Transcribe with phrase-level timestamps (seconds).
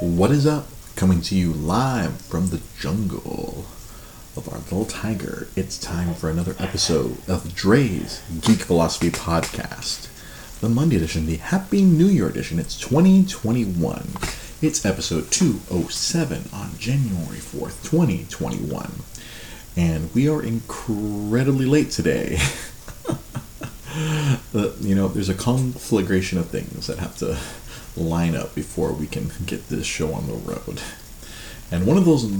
[0.00, 0.66] What is up?
[0.94, 3.64] Coming to you live from the jungle
[4.36, 5.48] of our little tiger.
[5.56, 10.10] It's time for another episode of Dre's Geek Philosophy Podcast,
[10.60, 12.58] the Monday edition, the Happy New Year edition.
[12.58, 14.06] It's 2021.
[14.60, 18.90] It's episode 207 on January 4th, 2021.
[19.78, 22.38] And we are incredibly late today.
[24.54, 27.38] Uh, you know, there's a conflagration of things that have to
[27.96, 30.80] line up before we can get this show on the road.
[31.70, 32.30] And one of those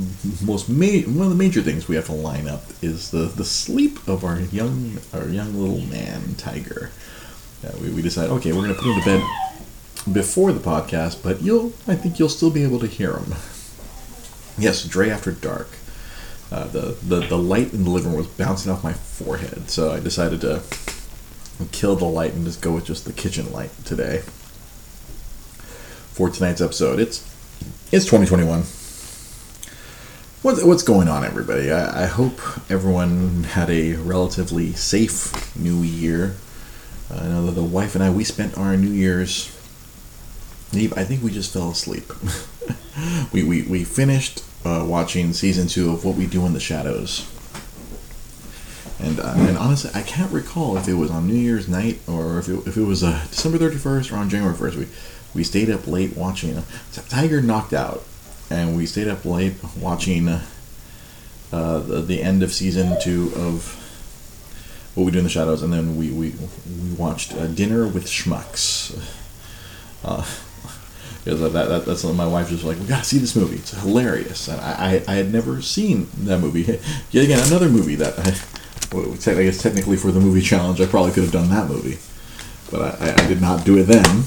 [0.42, 3.45] most ma- one of the major things we have to line up is the, the
[3.45, 6.91] sleep of our young our young little man Tiger.
[7.66, 9.23] Uh, we, we decided, okay, we're gonna put him to bed
[10.12, 13.34] before the podcast, but you'll I think you'll still be able to hear him.
[14.59, 15.70] Yes, Dre After Dark.
[16.52, 19.91] Uh, the, the the light in the living room was bouncing off my forehead, so
[19.91, 20.62] I decided to
[21.73, 24.23] kill the light and just go with just the kitchen light today
[26.16, 26.98] for tonight's episode.
[26.98, 27.23] It's
[27.93, 28.61] it's 2021.
[30.41, 31.71] What's what's going on, everybody?
[31.71, 32.40] I, I hope
[32.71, 36.37] everyone had a relatively safe New Year.
[37.10, 39.52] I know that the wife and I we spent our New Year's.
[40.73, 42.10] Eve, I think we just fell asleep.
[43.33, 47.30] we, we we finished uh, watching season two of What We Do in the Shadows.
[48.99, 52.38] And, uh, and honestly, I can't recall if it was on New Year's night or
[52.38, 54.77] if it, if it was uh, December 31st or on January 1st.
[54.77, 54.87] We,
[55.37, 56.62] we stayed up late watching.
[57.09, 58.02] Tiger knocked out,
[58.51, 63.74] and we stayed up late watching uh, the, the end of season two of
[64.94, 68.06] What We Do in the Shadows, and then we, we, we watched uh, Dinner with
[68.06, 68.98] Schmucks.
[70.03, 70.25] Uh,
[71.26, 73.56] that, that, that's my wife was like, we gotta see this movie.
[73.56, 74.48] It's hilarious.
[74.48, 76.62] And I, I, I had never seen that movie.
[77.10, 78.31] Yet again, another movie that I,
[78.97, 81.98] I guess technically for the movie challenge, I probably could have done that movie,
[82.71, 84.25] but I, I did not do it then.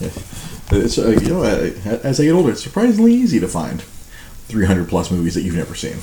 [0.00, 5.10] It's uh, you know, as I get older, it's surprisingly easy to find 300 plus
[5.10, 5.98] movies that you've never seen,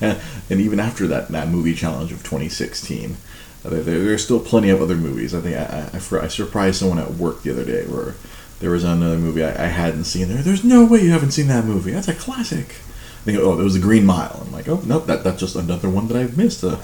[0.00, 3.16] and, and even after that that movie challenge of 2016,
[3.64, 5.34] uh, there, there's still plenty of other movies.
[5.34, 8.14] I think I, I, I, surprised someone at work the other day where
[8.60, 10.28] there was another movie I, I hadn't seen.
[10.28, 11.92] There, there's no way you haven't seen that movie.
[11.92, 12.70] That's a classic.
[12.70, 14.42] I think, oh, it was The Green Mile.
[14.44, 16.62] I'm like, oh no, that that's just another one that I've missed.
[16.64, 16.78] Uh,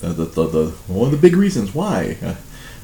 [0.00, 2.34] the, the, the, the, one of the big reasons why uh,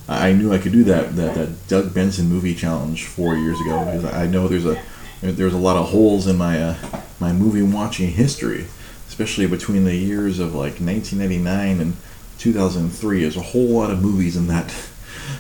[0.09, 3.85] I knew I could do that, that that Doug Benson movie challenge four years ago
[3.85, 4.81] because I know there's a
[5.21, 6.77] there's a lot of holes in my uh,
[7.21, 8.67] my movie watching history,
[9.09, 11.97] especially between the years of like 1999 and
[12.39, 13.21] 2003.
[13.23, 14.75] There's a whole lot of movies in that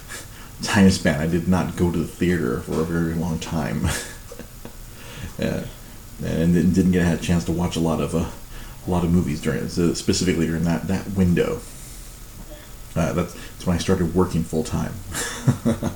[0.62, 1.20] time span.
[1.20, 3.86] I did not go to the theater for a very long time,
[5.40, 5.64] uh,
[6.24, 8.30] and didn't get a chance to watch a lot of uh,
[8.86, 11.60] a lot of movies during specifically during that that window.
[12.94, 14.92] Uh, that's, that's when I started working full time.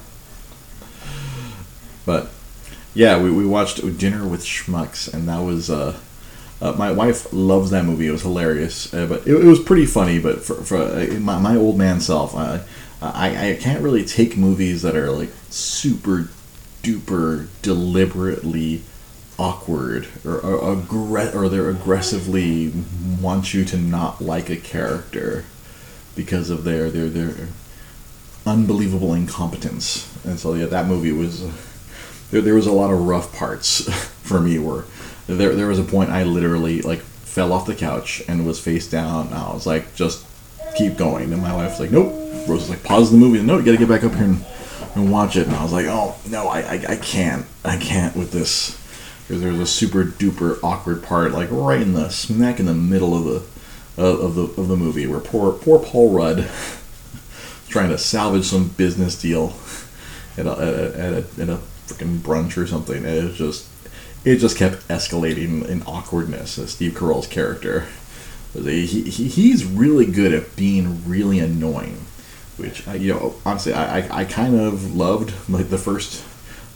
[2.07, 2.31] but
[2.95, 5.99] yeah, we, we watched Dinner with Schmucks, and that was uh,
[6.61, 8.07] uh, my wife loves that movie.
[8.07, 10.19] It was hilarious, uh, but it, it, was pretty funny.
[10.19, 12.63] But for, for uh, my, my old man self, I,
[13.03, 16.31] I I can't really take movies that are like super
[16.83, 18.83] duper deliberately
[19.39, 22.73] awkward or, or, aggr- or they're aggressively
[23.21, 25.45] want you to not like a character
[26.17, 27.49] because of their their their
[28.47, 30.13] unbelievable incompetence.
[30.25, 31.43] And so yeah, that movie was
[32.31, 32.41] there.
[32.41, 33.83] There was a lot of rough parts
[34.23, 34.85] for me where
[35.27, 38.89] there there was a point I literally like fell off the couch and was face
[38.89, 39.27] down.
[39.27, 40.27] And I was like, just
[40.77, 41.33] keep going.
[41.33, 42.13] And my wife's like, nope.
[42.49, 43.43] Rose was like, pause the movie.
[43.43, 44.45] No, you got to get back up here and,
[44.95, 45.47] and watch it.
[45.47, 47.45] And I was like, oh no, I, I I can't.
[47.65, 48.81] I can't with this.
[49.27, 52.75] Because there was a super duper awkward part, like right in the smack in the
[52.75, 53.56] middle of the
[53.97, 56.39] of the of the movie where poor poor Paul Rudd
[57.69, 59.55] trying to salvage some business deal
[60.37, 63.05] at a at a, at a, freaking brunch or something.
[63.05, 63.69] And it just
[64.25, 66.59] it just kept escalating in awkwardness.
[66.59, 67.87] As Steve Carell's character,
[68.55, 72.07] he, he he's really good at being really annoying,
[72.57, 76.25] which you know honestly I, I, I kind of loved like the first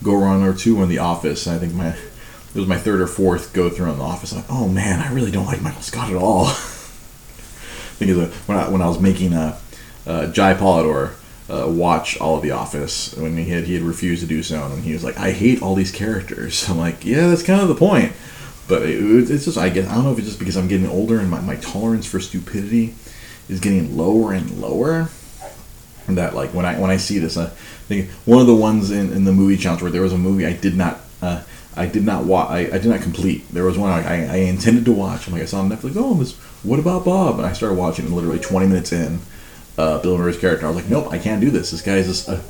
[0.03, 1.47] go around or two in The Office.
[1.47, 4.33] I think my it was my third or fourth go through on The Office.
[4.33, 6.53] I'm like, oh man, I really don't like Michael Scott at all.
[8.07, 9.59] think of when I when I was making a
[10.07, 11.13] uh, Jai Polidor
[11.51, 14.65] uh, watch all of The Office when he had he had refused to do so,
[14.65, 17.69] and he was like, "I hate all these characters." I'm like, "Yeah, that's kind of
[17.69, 18.13] the point."
[18.69, 20.89] But it, it's just I guess I don't know if it's just because I'm getting
[20.89, 22.95] older and my, my tolerance for stupidity
[23.49, 25.11] is getting lower and lower.
[26.09, 29.13] That like when I when I see this, I think one of the ones in,
[29.13, 31.43] in the movie challenge where there was a movie I did not uh,
[31.77, 32.51] I did not watch.
[32.51, 33.49] I, I did not complete.
[33.53, 35.27] There was one I, I, intended to watch.
[35.27, 35.95] I'm like I saw on Netflix.
[35.97, 37.39] Oh, this what about Bob?
[37.39, 39.21] And I started watching, and literally 20 minutes in,
[39.79, 41.71] uh, Bill Murray's character, I was like, nope, I can't do this.
[41.71, 42.41] This guy is just uh,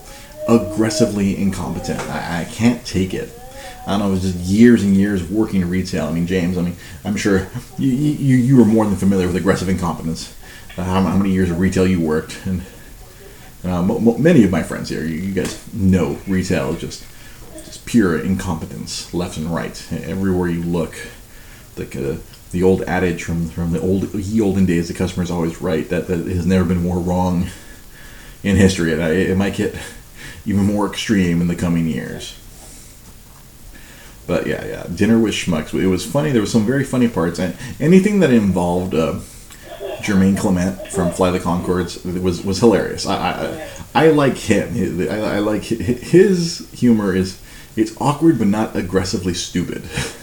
[0.49, 2.01] aggressively incompetent.
[2.01, 3.31] I, I, can't take it.
[3.87, 6.07] I don't know, it was just years and years of working retail.
[6.07, 7.49] I mean, James, I mean, I'm sure
[7.79, 10.37] you you, you were more than familiar with aggressive incompetence.
[10.77, 12.63] Uh, how, how, many years of retail you worked, and
[13.65, 17.05] uh, many of my friends here, you, you, guys know retail is just
[17.65, 20.95] just pure incompetence, left and right, everywhere you look.
[21.77, 22.17] Like uh,
[22.51, 25.89] the old adage from from the old ye olden days, the customer is always right.
[25.89, 27.49] That that has never been more wrong
[28.43, 29.77] in history, and it, it might get
[30.45, 32.37] even more extreme in the coming years.
[34.27, 35.75] But yeah, yeah, dinner with schmucks.
[35.75, 36.31] It was funny.
[36.31, 39.21] There was some very funny parts, and anything that involved uh,
[40.03, 43.07] Jemaine Clement from Flight of the Conchords was was hilarious.
[43.07, 45.09] I I, I like him.
[45.09, 47.41] I, I like his humor is
[47.77, 49.85] it's awkward but not aggressively stupid.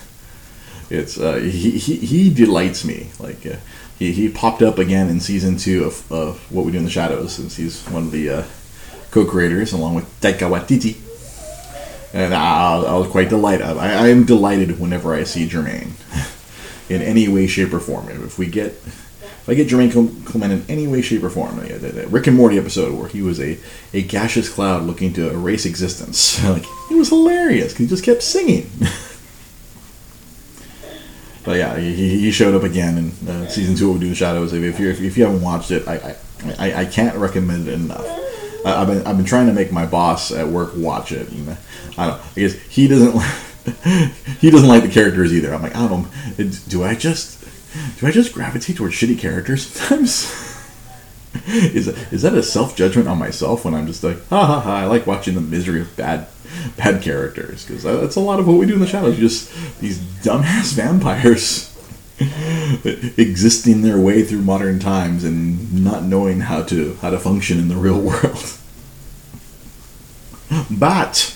[0.90, 3.10] It's uh, he, he he delights me.
[3.20, 3.58] Like uh,
[4.00, 6.90] he he popped up again in season two of, of What We Do in the
[6.90, 8.44] Shadows, since he's one of the uh,
[9.12, 11.04] co-creators along with Taika Waititi.
[12.14, 13.66] And I, I was quite delighted.
[13.66, 15.92] I, I am delighted whenever I see Jemaine
[16.90, 18.10] in any way, shape, or form.
[18.10, 18.68] If we get
[19.48, 22.36] if I get Jemaine Clement in any way, shape, or form, the, the, Rick and
[22.36, 23.58] Morty episode where he was a,
[23.94, 28.24] a gaseous cloud looking to erase existence, like it was hilarious because he just kept
[28.24, 28.70] singing.
[31.48, 34.52] but yeah, he, he showed up again in uh, season two of Do the Shadows.
[34.52, 36.18] If you if you haven't watched it, I,
[36.60, 38.06] I I can't recommend it enough.
[38.66, 41.30] I've been I've been trying to make my boss at work watch it,
[41.98, 42.22] I don't.
[42.22, 43.14] I guess he doesn't.
[44.42, 45.54] he doesn't like the characters either.
[45.54, 46.10] I'm like, I don't.
[46.68, 47.42] Do I just
[47.98, 50.30] do I just gravitate towards shitty characters sometimes?
[51.48, 54.80] is is that a self judgment on myself when I'm just like, ha ha ha?
[54.80, 56.28] I like watching the misery of bad
[56.78, 59.18] bad characters because that's a lot of what we do in the shadows.
[59.18, 61.74] Just these dumbass vampires
[63.18, 67.68] existing their way through modern times and not knowing how to how to function in
[67.68, 68.58] the real world.
[70.72, 71.34] But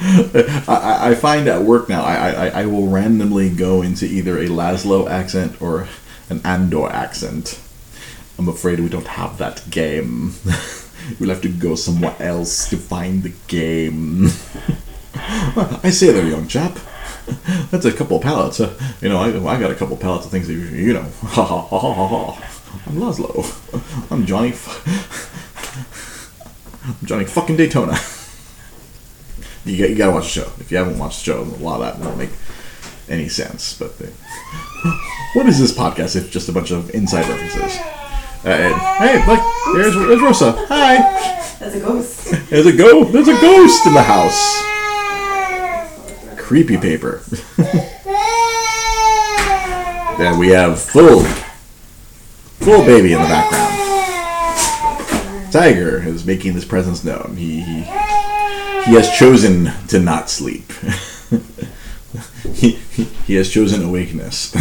[0.00, 4.46] I, I find at work now I, I, I will randomly go into either a
[4.46, 5.88] Laszlo accent or
[6.30, 7.60] a Nandor accent.
[8.38, 10.32] I'm afraid we don't have that game.
[11.18, 14.26] We'll have to go somewhere else to find the game.
[15.14, 16.78] I say there, young chap.
[17.70, 18.60] That's a couple of pallets.
[18.60, 20.92] Uh, you know, I, I got a couple of pallets of things that you, you
[20.94, 21.00] know.
[22.86, 23.44] I'm Laszlo.
[24.10, 24.52] I'm Johnny.
[26.84, 27.96] I'm Johnny fucking Daytona.
[29.64, 30.52] you, got, you gotta watch the show.
[30.58, 32.30] If you haven't watched the show, a lot of that won't make
[33.08, 33.78] any sense.
[33.78, 34.10] But they,
[35.34, 37.78] what is this podcast if just a bunch of inside references?
[38.42, 39.40] Uh, hey, look,
[39.74, 40.52] there's, there's Rosa.
[40.68, 41.56] Hi.
[41.58, 42.30] There's a ghost.
[42.48, 43.04] There's a go.
[43.04, 44.70] There's a ghost in the house
[46.50, 47.22] creepy paper.
[50.18, 51.22] then we have full,
[52.58, 53.72] full baby in the background.
[55.52, 57.36] Tiger is making his presence known.
[57.36, 57.82] He he,
[58.84, 60.72] he has chosen to not sleep.
[62.52, 64.52] he, he, he has chosen awakeness.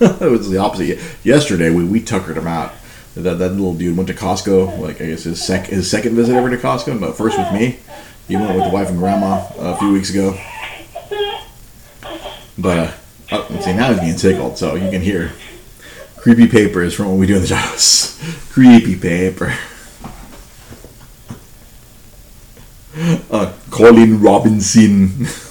[0.00, 0.98] it was the opposite.
[1.22, 2.72] Yesterday we, we tuckered him out.
[3.16, 6.36] That, that little dude went to Costco, like I guess his sec his second visit
[6.36, 7.78] ever to Costco, but first with me.
[8.28, 10.38] He went with the wife and grandma a few weeks ago.
[12.58, 12.92] But uh,
[13.32, 15.32] oh, see now he's getting tickled, so you can hear
[16.16, 18.20] creepy papers from what we do in the house.
[18.52, 19.56] creepy paper.
[23.30, 25.26] Uh, Colin Robinson.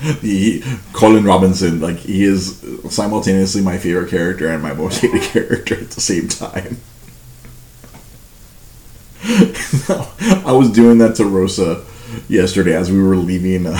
[0.22, 0.62] the
[0.94, 5.90] Colin Robinson, like he is simultaneously my favorite character and my most hated character at
[5.90, 6.78] the same time.
[10.46, 11.84] I was doing that to Rosa
[12.28, 13.66] yesterday as we were leaving.
[13.66, 13.78] Uh,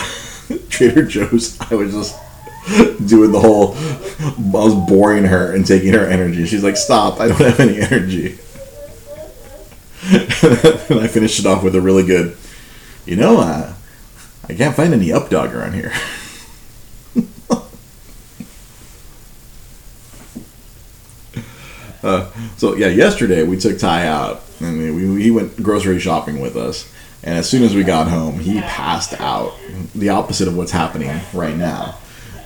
[0.68, 2.18] Trader Joe's, I was just
[3.06, 3.74] doing the whole.
[3.76, 6.44] I was boring her and taking her energy.
[6.44, 7.18] She's like, "Stop!
[7.18, 8.38] I don't have any energy."
[10.12, 12.36] and I finished it off with a really good.
[13.06, 13.72] You know, uh,
[14.50, 15.92] I can't find any up dog around here.
[22.02, 26.56] uh, so yeah, yesterday we took Ty out, and we, he went grocery shopping with
[26.56, 26.92] us.
[27.22, 29.54] And as soon as we got home, he passed out.
[29.94, 31.98] The opposite of what's happening right now.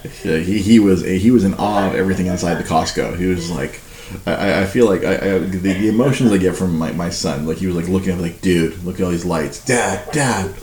[0.02, 3.16] He, he was he was in awe of everything inside the Costco.
[3.16, 3.80] He was like,
[4.26, 7.46] I, I feel like I, I the, the, emotions I get from my, my son.
[7.46, 9.64] Like he was like looking at me like, dude, look at all these lights.
[9.64, 10.54] Dad, dad,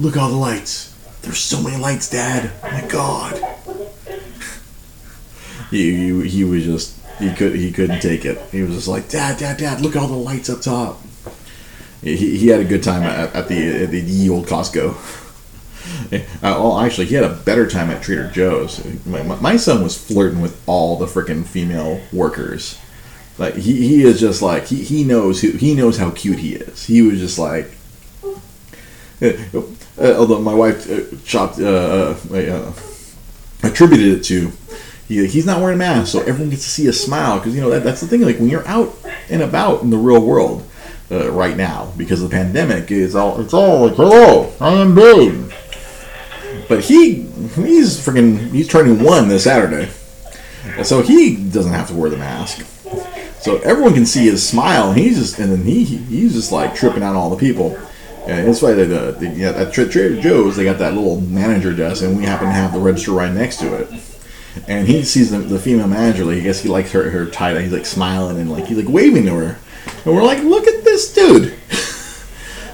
[0.00, 0.94] look at all the lights.
[1.22, 2.50] There's so many lights, dad.
[2.62, 3.56] Oh my god.
[5.70, 8.40] he, he, he was just he could he couldn't take it.
[8.50, 11.00] He was just like, dad, dad, dad, look at all the lights up top
[12.02, 15.16] he, he had a good time at, at the at the old Costco.
[16.12, 18.84] Uh, well, actually, he had a better time at Trader Joe's.
[19.06, 22.78] My, my son was flirting with all the freaking female workers.
[23.38, 26.54] Like he, he is just like he, he knows who he knows how cute he
[26.54, 26.84] is.
[26.84, 27.70] He was just like
[30.00, 32.72] uh, uh, although my wife uh, chopped, uh, uh, uh,
[33.62, 34.52] attributed it to
[35.10, 37.38] he, he's not wearing a mask, so everyone gets to see a smile.
[37.38, 38.22] Because you know that, that's the thing.
[38.22, 38.96] Like when you're out
[39.28, 40.64] and about in the real world
[41.10, 44.94] uh, right now, because of the pandemic, it's all it's all like hello, I am
[44.94, 45.54] Dave.
[46.68, 47.22] But he
[47.56, 49.90] he's freaking he's turning one this Saturday,
[50.84, 52.64] so he doesn't have to wear the mask.
[53.40, 56.74] So everyone can see his smile, and he's just and then he he's just like
[56.74, 57.76] tripping out all the people.
[58.30, 62.04] Yeah, it's funny that the, yeah, at Trader Joe's they got that little manager desk,
[62.04, 63.90] and we happen to have the register right next to it.
[64.68, 67.60] And he sees the, the female manager, like I guess he likes her her tie.
[67.60, 69.58] He's like smiling and like he's like waving to her,
[70.04, 71.42] and we're like, look at this dude.
[71.42, 71.58] look at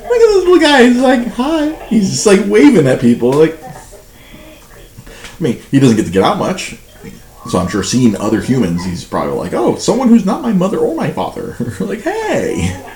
[0.04, 0.88] this little guy.
[0.88, 1.72] He's like, hi.
[1.86, 3.32] He's just like waving at people.
[3.32, 6.76] Like, I mean, he doesn't get to get out much.
[7.48, 10.80] So I'm sure seeing other humans, he's probably like, oh, someone who's not my mother
[10.80, 11.56] or my father.
[11.80, 12.94] like, hey.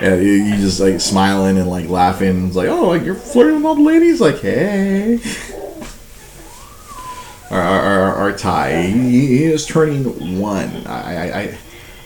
[0.00, 2.46] And he's just like smiling and like laughing.
[2.46, 4.20] It's like, oh, like you're flirting with all the ladies?
[4.20, 5.20] Like, hey.
[7.50, 10.86] Our, our, our Ty, he is turning one.
[10.86, 11.58] I, I, I,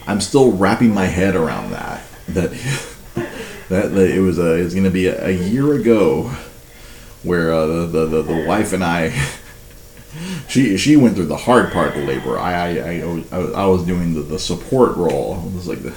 [0.09, 2.03] I'm still wrapping my head around that.
[2.29, 2.51] That,
[3.69, 6.33] that, that it was a, it's to be a, a, year ago
[7.23, 9.11] where uh, the, the, the, the wife and I
[10.49, 12.39] she she went through the hard part of labor.
[12.39, 13.01] I I,
[13.31, 15.43] I, I was doing the, the support role.
[15.47, 15.95] It was like the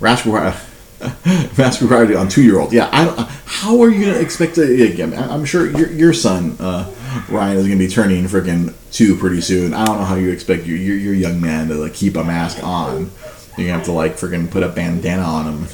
[0.00, 0.32] Rascal
[1.56, 2.72] Rascal on two year old.
[2.72, 5.14] Yeah, I don't, how are you gonna expect to again?
[5.14, 6.90] I'm sure your your son uh,
[7.28, 9.74] Ryan is gonna be turning freaking two pretty soon.
[9.74, 12.24] I don't know how you expect your your, your young man to like keep a
[12.24, 13.10] mask on.
[13.56, 15.68] You're gonna have to like freaking put a bandana on him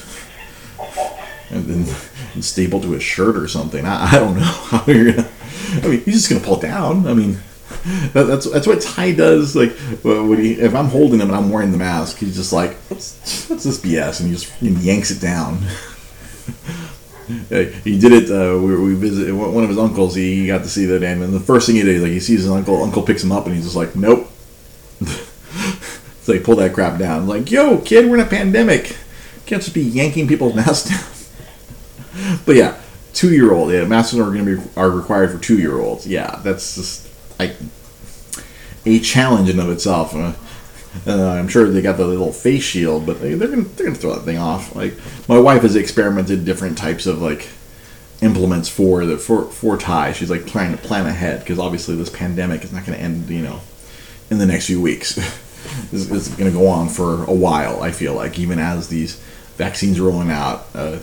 [1.50, 1.84] and then
[2.42, 3.84] staple to his shirt or something.
[3.84, 5.28] I, I don't know how you're gonna
[5.72, 7.06] I mean, he's just gonna pull down.
[7.06, 7.38] I mean,
[8.12, 9.56] that, that's that's what Ty does.
[9.56, 9.72] Like
[10.02, 13.48] when he, if I'm holding him and I'm wearing the mask, he's just like, "What's
[13.48, 15.60] what's this BS?" and he just yanks it down.
[17.48, 18.30] he did it.
[18.30, 20.14] Uh, we, we visited one of his uncles.
[20.14, 22.50] He got to see that, and the first thing he did, like he sees his
[22.50, 22.82] uncle.
[22.82, 24.30] Uncle picks him up, and he's just like, "Nope."
[25.00, 27.26] so they pull that crap down.
[27.26, 28.94] Like, yo, kid, we're in a pandemic.
[29.46, 32.38] can't just be yanking people's masks down.
[32.44, 32.78] but yeah,
[33.14, 33.72] two year old.
[33.72, 36.06] Yeah, masks are going to be are required for two year olds.
[36.06, 37.09] Yeah, that's just
[37.40, 37.56] like
[38.86, 40.14] a challenge in of itself.
[40.14, 40.34] Uh,
[41.06, 44.14] I'm sure they got the little face shield, but they, are gonna they're gonna throw
[44.14, 44.74] that thing off.
[44.74, 44.94] Like
[45.28, 47.48] my wife has experimented different types of like
[48.20, 50.12] implements for the for for tie.
[50.12, 53.30] She's like trying to plan ahead because obviously this pandemic is not to end.
[53.30, 53.60] You know,
[54.30, 55.16] in the next few weeks.
[55.92, 57.82] it's, going to go on for a while.
[57.82, 59.16] I feel like even as these
[59.56, 60.66] vaccines are rolling out.
[60.74, 60.98] Uh,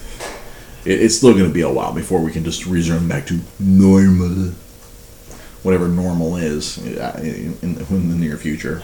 [0.86, 4.53] it, it's still to be a while before we can just resume back to normal,
[5.68, 8.82] whatever normal is uh, in, in, the near future.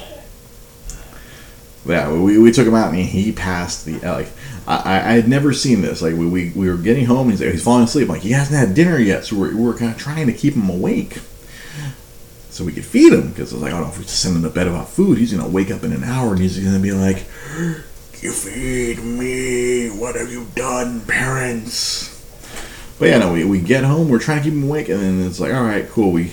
[1.86, 4.30] Yeah, we, we took him out and he passed the like
[4.68, 7.52] I, I had never seen this like we, we, we were getting home and he's,
[7.52, 9.98] he's falling asleep I'm like he hasn't had dinner yet so we're, we're kind of
[9.98, 11.20] trying to keep him awake
[12.50, 14.44] so we could feed him because I was like oh no if we send him
[14.44, 16.94] to bed without food he's gonna wake up in an hour and he's gonna be
[16.94, 17.26] like
[18.24, 19.90] you feed me.
[19.90, 22.10] What have you done, parents?
[22.98, 25.28] But yeah, no, we, we get home, we're trying to keep him awake, and then
[25.28, 26.14] it's like, all right, cool.
[26.14, 26.32] We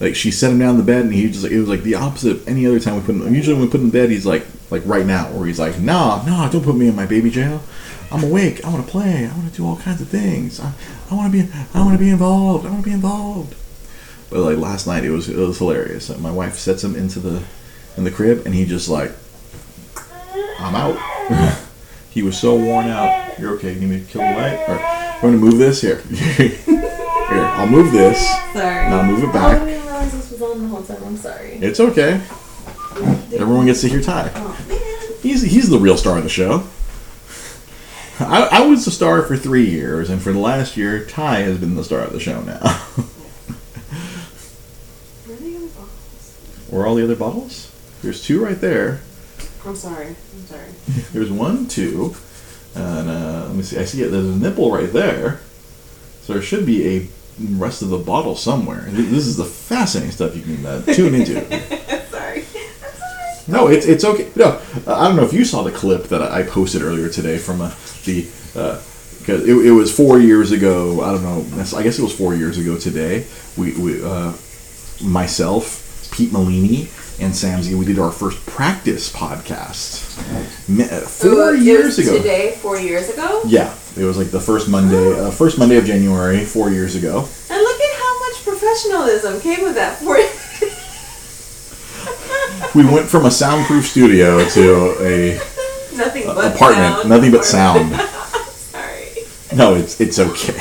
[0.00, 1.82] like she set him down in the bed, and he just like it was like
[1.82, 3.34] the opposite of any other time we put him.
[3.34, 5.78] Usually when we put him in bed, he's like like right now, where he's like,
[5.78, 7.62] nah, nah, don't put me in my baby jail.
[8.10, 8.64] I'm awake.
[8.64, 9.26] I want to play.
[9.26, 10.60] I want to do all kinds of things.
[10.60, 10.72] I,
[11.10, 11.52] I want to be.
[11.74, 12.66] I want to be involved.
[12.66, 13.54] I want to be involved.
[14.30, 16.16] But like last night, it was it was hilarious.
[16.18, 17.42] My wife sets him into the
[17.96, 19.12] in the crib, and he just like
[20.58, 20.98] I'm out.
[22.10, 23.38] he was so worn out.
[23.38, 23.72] You're okay.
[23.72, 24.64] You need me to kill the light?
[24.68, 25.98] Or I'm to move this here.
[26.00, 28.26] here, I'll move this.
[28.52, 28.88] Sorry.
[28.90, 29.60] Now move it back.
[29.60, 29.83] Oh,
[30.40, 31.02] was on the whole time.
[31.04, 31.54] I'm sorry.
[31.54, 32.20] It's okay.
[33.34, 34.30] Everyone gets to hear Ty.
[34.34, 34.52] Oh,
[35.22, 36.64] He's he's the real star of the show.
[38.20, 41.58] I, I was the star for three years, and for the last year, Ty has
[41.58, 42.58] been the star of the show now.
[45.24, 46.36] Where are the other bottles?
[46.70, 47.72] Where are all the other bottles?
[48.02, 49.00] There's two right there.
[49.66, 50.08] I'm sorry.
[50.08, 50.68] I'm sorry.
[51.12, 52.14] There's one, two,
[52.74, 53.78] and uh, let me see.
[53.78, 54.10] I see it.
[54.10, 55.40] There's a nipple right there.
[56.22, 58.86] So there should be a rest of the bottle somewhere.
[58.88, 61.34] This is the fascinating stuff you can uh, tune into.
[62.10, 62.40] sorry.
[62.40, 63.30] I'm sorry.
[63.48, 64.30] No, it's it's okay.
[64.36, 67.60] No, I don't know if you saw the clip that I posted earlier today from
[67.60, 67.74] uh,
[68.04, 71.00] the because it, it was four years ago.
[71.02, 71.44] I don't know.
[71.76, 73.26] I guess it was four years ago today.
[73.56, 74.32] We we uh,
[75.02, 76.88] myself, Pete Malini,
[77.20, 77.68] and Sam's.
[77.68, 80.18] We did our first practice podcast
[80.78, 82.16] uh, four it years ago.
[82.18, 83.42] Today, four years ago.
[83.46, 87.28] Yeah, it was like the first Monday, uh, first Monday of January, four years ago.
[87.50, 90.18] And look at how much professionalism came with that four.
[92.74, 95.34] We went from a soundproof studio to a
[95.96, 97.08] Nothing but apartment, sound.
[97.08, 97.94] nothing but sound.
[98.50, 99.10] sorry.
[99.54, 100.54] No, it's it's okay.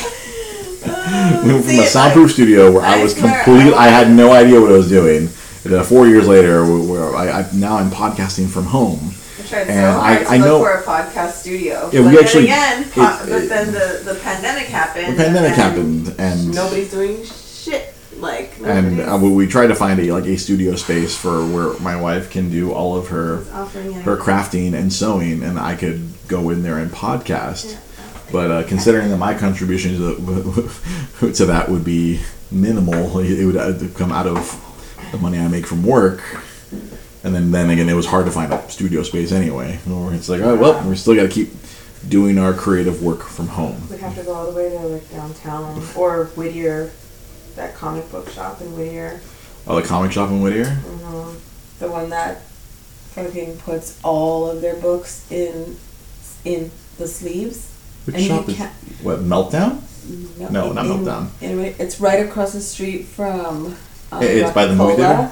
[1.43, 3.73] we went from a soundproof like- studio where I I was swear, complete.
[3.73, 5.29] I I had no idea what I was doing.
[5.63, 9.13] And then four years later, where I, I now I'm podcasting from home.
[9.53, 11.89] Tried so And hard I- to I look know- for a podcast studio.
[11.93, 15.13] Yeah, but we then actually- again, po- it- but it- then the, the pandemic happened.
[15.17, 17.93] The pandemic and happened, and Nobody's doing shit.
[18.19, 21.77] Like and uh, we, we tried to find a like a studio space for where
[21.79, 26.10] my wife can do all of her offering her crafting and sewing, and I could
[26.27, 27.75] go in there and podcast.
[28.31, 33.74] But uh, considering that my contribution to, to that would be minimal, it would uh,
[33.95, 34.60] come out of
[35.12, 36.22] the money I make from work.
[37.23, 39.79] And then, then again, it was hard to find a studio space anyway.
[39.85, 41.49] It's like, oh well, we still got to keep
[42.09, 43.81] doing our creative work from home.
[43.89, 46.91] We'd have to go all the way to like downtown or Whittier,
[47.55, 49.21] that comic book shop in Whittier.
[49.65, 50.65] Oh, the comic shop in Whittier.
[50.65, 51.35] Mhm.
[51.79, 52.41] The one that
[53.15, 55.77] fucking puts all of their books in
[56.43, 57.67] in the sleeves.
[58.05, 58.57] Which And shop is
[59.01, 59.19] what?
[59.23, 59.79] Meltdown.
[60.51, 61.27] No, in- not Meltdown.
[61.41, 63.77] Anyway, it's right across the street from.
[64.11, 65.31] Um, It's by the movie theater?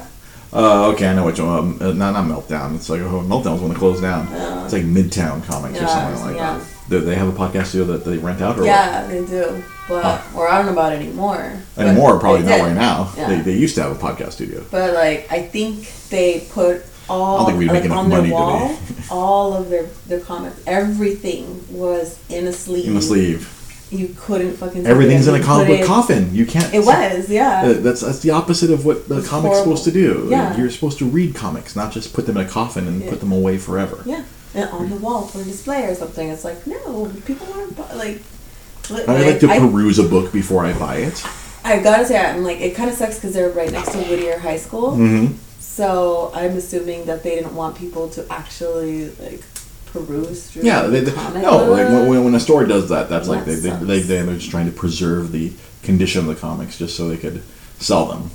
[0.54, 1.50] Uh, okay, I know which one.
[1.50, 2.76] Um, uh, not not Meltdown.
[2.76, 4.28] It's like oh, Meltdown's when it closed down.
[4.32, 4.64] Yeah.
[4.66, 6.58] It's like Midtown Comics or something like yeah.
[6.58, 6.68] that.
[6.90, 10.04] They, they have a podcast studio that they rent out or Yeah, they do, but
[10.04, 10.38] Huh.
[10.38, 11.58] or I don't know about anymore.
[11.76, 11.86] what?
[11.88, 13.14] Anymore, probably not right now.
[13.16, 13.30] Yeah.
[13.30, 14.66] They, they used to have a podcast studio.
[14.70, 18.20] But like, I think they put all I don't think we'd like, enough on their
[18.20, 18.42] money today.
[18.42, 18.78] wall,
[19.12, 22.88] all of their their comics, everything was in a sleeve.
[22.88, 23.48] In the sleeve,
[23.92, 24.88] You couldn't fucking.
[24.88, 26.34] everything's in a comic book coffin.
[26.34, 26.74] You can't.
[26.74, 27.64] It was, yeah.
[27.66, 29.76] Uh, that's that's the opposite of what the It's comic's horrible.
[29.78, 30.28] supposed to do.
[30.30, 30.56] Yeah.
[30.58, 33.10] You're supposed to read comics, not just put them in a coffin and Yeah.
[33.10, 34.02] put them away forever.
[34.06, 34.24] yeah,
[34.56, 36.30] and on the wall for a display or something.
[36.30, 38.22] It's like no, people aren't like.
[38.90, 41.22] li- I like to I, peruse a book before I buy it.
[41.64, 44.40] I gotta say, I'm like, it kind of sucks because they're right next to Whittier
[44.40, 44.92] High School.
[44.94, 45.36] Mm-hmm.
[45.60, 49.44] So I'm assuming that they didn't want people to actually like
[49.92, 50.64] peruse through.
[50.64, 53.62] Yeah, they, they, no, like when, when- a store does that, that's like they, That
[53.86, 54.08] they, sucks.
[54.08, 55.52] they, they're just trying to preserve the
[55.84, 57.42] condition of the comics just so they could
[57.80, 58.30] sell them.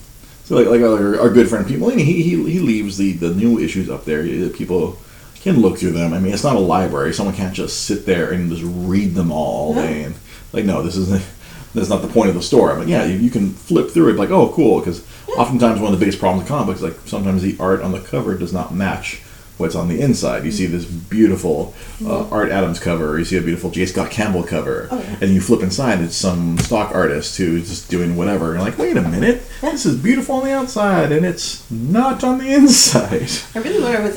[0.44, 3.58] So like, like our, our good friend people, he, he, he leaves the, the new
[3.58, 4.22] issues up there.
[4.50, 4.98] People
[5.36, 6.12] can look through them.
[6.12, 7.12] I mean, it's not a library.
[7.14, 9.82] Someone can't just sit there and just read them all No.
[9.82, 10.02] day.
[10.04, 10.14] And
[10.52, 11.24] like, no, this isn't.
[11.74, 12.72] that's not the point of the store.
[12.72, 14.78] I But yeah, you, you can flip through it like, oh, cool.
[14.80, 17.92] Because oftentimes one of the biggest problems with comic books, like sometimes the art on
[17.92, 19.22] the cover does not match
[19.58, 20.44] what's on the inside.
[20.44, 23.86] You see this beautiful uh, Art Adams cover, or you see a beautiful J.
[23.86, 24.94] Scott Campbell cover, Mm-hmm.
[24.94, 25.16] Oh, yeah.
[25.22, 28.46] and you flip inside, it's some stock artist who's just doing whatever.
[28.52, 29.70] And you're like, wait a minute, Yeah.
[29.70, 33.30] this is beautiful on the outside, and it's not on the inside.
[33.54, 34.16] I really wonder if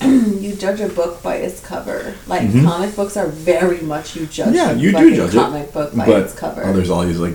[0.42, 2.14] you judge a book by its cover.
[2.26, 2.64] Like Mhm.
[2.64, 4.54] comic books are very much you judge.
[4.54, 6.62] Yeah, you do judge comic it, book by but its cover.
[6.64, 7.34] oh, there's all these like.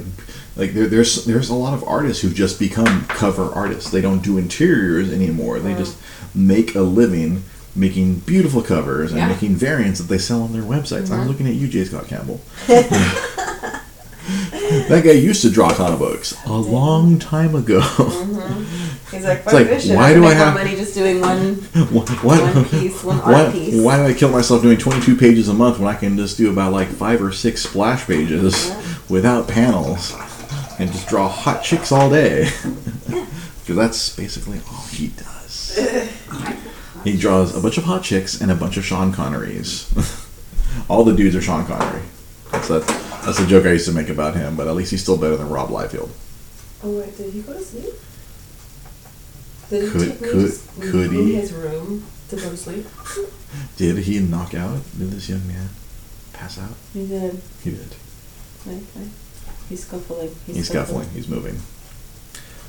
[0.58, 3.92] Like there, there's there's a lot of artists who just become cover artists.
[3.92, 5.60] They don't do interiors anymore.
[5.60, 5.80] They Mm.
[5.80, 5.98] just
[6.36, 7.44] make a living
[7.78, 9.28] making beautiful covers and Yeah.
[9.28, 11.12] making variants that they sell on their websites.
[11.12, 11.28] I'm Mhm.
[11.28, 11.84] looking at you, J.
[11.84, 12.40] Scott Campbell.
[12.68, 13.82] that
[15.04, 17.82] guy used to draw comic books a long time ago.
[19.12, 21.56] He's like, like, why I do I have- money just doing one.
[21.92, 23.76] Why, why, One piece, one art why, piece.
[23.76, 26.50] why do I kill myself doing 22 pages a month when I can just do
[26.50, 28.76] about like five or six splash pages Yeah.
[29.10, 30.14] without panels
[30.80, 32.50] and just draw hot chicks all day?
[33.06, 33.26] Because
[33.76, 35.26] that's basically all he does.
[37.04, 39.86] He draws a bunch of hot chicks and a bunch of Sean Connerys.
[40.90, 42.02] all the dudes are Sean Connery.
[42.52, 42.88] That's that,
[43.26, 45.36] that's the joke I used to make about him, but at least he's still better
[45.36, 46.10] than Rob Liefeld.
[46.84, 47.94] Oh wait, did he go to sleep?
[49.70, 51.36] Did Could- me could- just could he?
[51.36, 52.86] his room to go to sleep?
[53.78, 54.80] Did he knock out?
[54.98, 55.70] Did this young man
[56.34, 56.74] pass out?
[56.94, 57.40] He did.
[57.64, 57.96] He did.
[58.66, 58.80] Like,
[59.70, 60.36] he's scuffling.
[60.46, 61.08] He's, He's scuffling.
[61.12, 61.60] He's moving.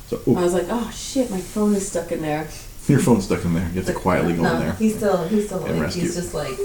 [0.07, 0.37] So, ooh.
[0.37, 2.47] I was like, oh shit, my phone is stuck in there.
[2.87, 3.67] Your phone's stuck in there.
[3.69, 4.73] You have to quietly go no, in there.
[4.73, 6.03] He's still, he's still rescue.
[6.03, 6.57] He's just like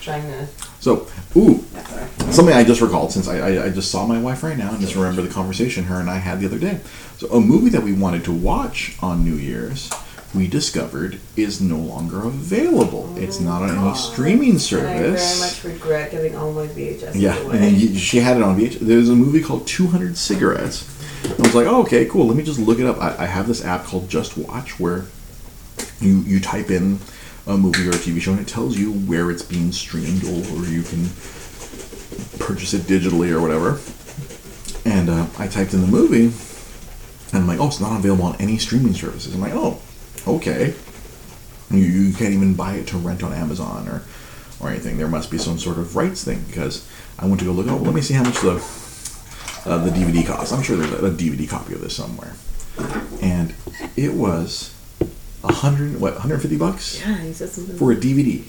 [0.00, 0.46] trying to.
[0.80, 2.34] So, ooh, That's all right.
[2.34, 4.80] something I just recalled since I, I, I just saw my wife right now and
[4.80, 6.80] just remember the conversation her and I had the other day.
[7.16, 9.90] So, a movie that we wanted to watch on New Year's,
[10.34, 13.12] we discovered is no longer available.
[13.16, 15.38] It's not on any oh, streaming And I service.
[15.38, 17.68] very much regret giving all my VHS Yeah, away.
[17.68, 18.80] and y- she had it on VHS.
[18.80, 20.86] There's a movie called 200 Cigarettes.
[21.24, 22.26] I was like, oh, okay, cool.
[22.26, 22.98] Let me just look it up.
[22.98, 25.06] I, I have this app called Just Watch where
[26.00, 26.98] you you type in
[27.46, 30.66] a movie or a TV show and it tells you where it's being streamed or,
[30.66, 31.04] you can
[32.40, 33.80] purchase it digitally or whatever.
[34.84, 36.26] And uh, I typed in the movie
[37.32, 39.34] and I'm like, oh, it's not available on any streaming services.
[39.34, 39.80] I'm like, oh,
[40.26, 40.74] okay.
[41.70, 44.02] You, you can't even buy it to rent on Amazon or,
[44.60, 44.98] or anything.
[44.98, 47.68] There must be some sort of rights thing because I went to go look.
[47.68, 48.62] Oh, let me see how much the
[49.64, 50.52] uh, the DVD costs.
[50.52, 52.34] I'm sure there's a, a DVD copy of this somewhere,
[53.20, 53.52] and
[53.96, 54.75] it was
[55.54, 57.76] hundred what 150 bucks yeah, he said something.
[57.76, 58.44] for a DVD.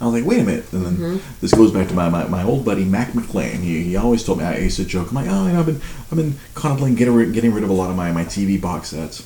[0.00, 0.72] I was like, wait a minute.
[0.72, 1.34] And then Mm-hmm.
[1.40, 3.60] this goes back to my, my, my old buddy Mac McLean.
[3.62, 5.10] He, he always told me I used to joke.
[5.10, 7.70] I'm like, oh, you know, I've been I've been contemplating getting rid, getting rid of
[7.70, 9.22] a lot of my, my TV box sets.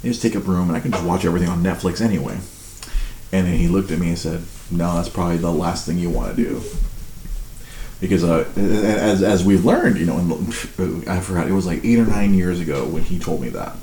[0.00, 2.38] They just take up room, and I can just watch everything on Netflix anyway.
[3.32, 6.10] And then he looked at me and said, "No, that's probably the last thing you
[6.10, 6.62] want to do."
[8.00, 11.98] Because uh, as, as we've learned, you know, in, I forgot it was like eight
[12.00, 13.76] or nine years ago when he told me that.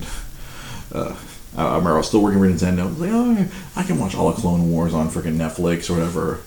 [0.94, 1.16] Uh,
[1.56, 2.82] I I remember I was still working for Nintendo.
[2.82, 5.94] I was like, oh, I can watch all the Clone Wars on freaking Netflix or
[5.94, 6.42] whatever.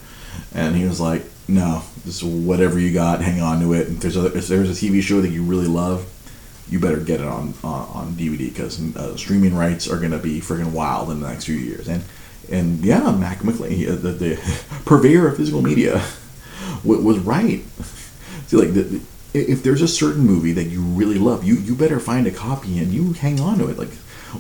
[0.55, 3.89] And he was like, no, just whatever you got, hang on to it.
[3.89, 6.09] If there's a, if there's a TV show that you really love,
[6.69, 10.41] you better get it on on, on DVD because uh, streaming rights are gonna be
[10.41, 11.89] freaking wild in the next few years.
[11.89, 12.03] And
[12.51, 14.37] and yeah, Mac McLean, uh, the, the
[14.85, 16.03] purveyor of physical media,
[16.85, 17.63] was right.
[18.47, 19.01] See, like the, the,
[19.35, 22.79] if there's a certain movie that you really love, you you better find a copy
[22.79, 23.79] and you hang on to it.
[23.79, 23.91] Like,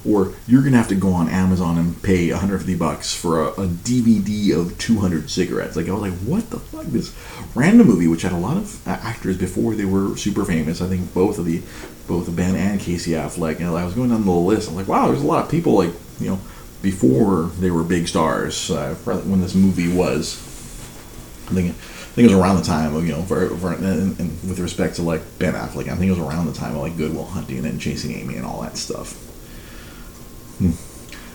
[0.06, 3.66] or you're gonna have to go on Amazon and pay 150 bucks for a, a
[3.66, 5.76] DVD of 200 cigarettes.
[5.76, 6.86] Like I was like, what the fuck?
[6.86, 7.14] This
[7.54, 10.80] random movie, which had a lot of actors before they were super famous.
[10.80, 11.62] I think both of the
[12.06, 13.56] both Ben and Casey Affleck.
[13.56, 14.68] And I was going down the list.
[14.68, 16.40] I'm like, wow, there's a lot of people like you know
[16.82, 18.70] before they were big stars.
[18.70, 20.48] Uh, when this movie was.
[21.48, 24.18] I think, I think it was around the time of you know, for, for and,
[24.18, 26.82] and with respect to like Ben Affleck, I think it was around the time of
[26.82, 29.31] like Goodwill Hunting and then Chasing Amy and all that stuff.
[30.58, 30.72] Hmm.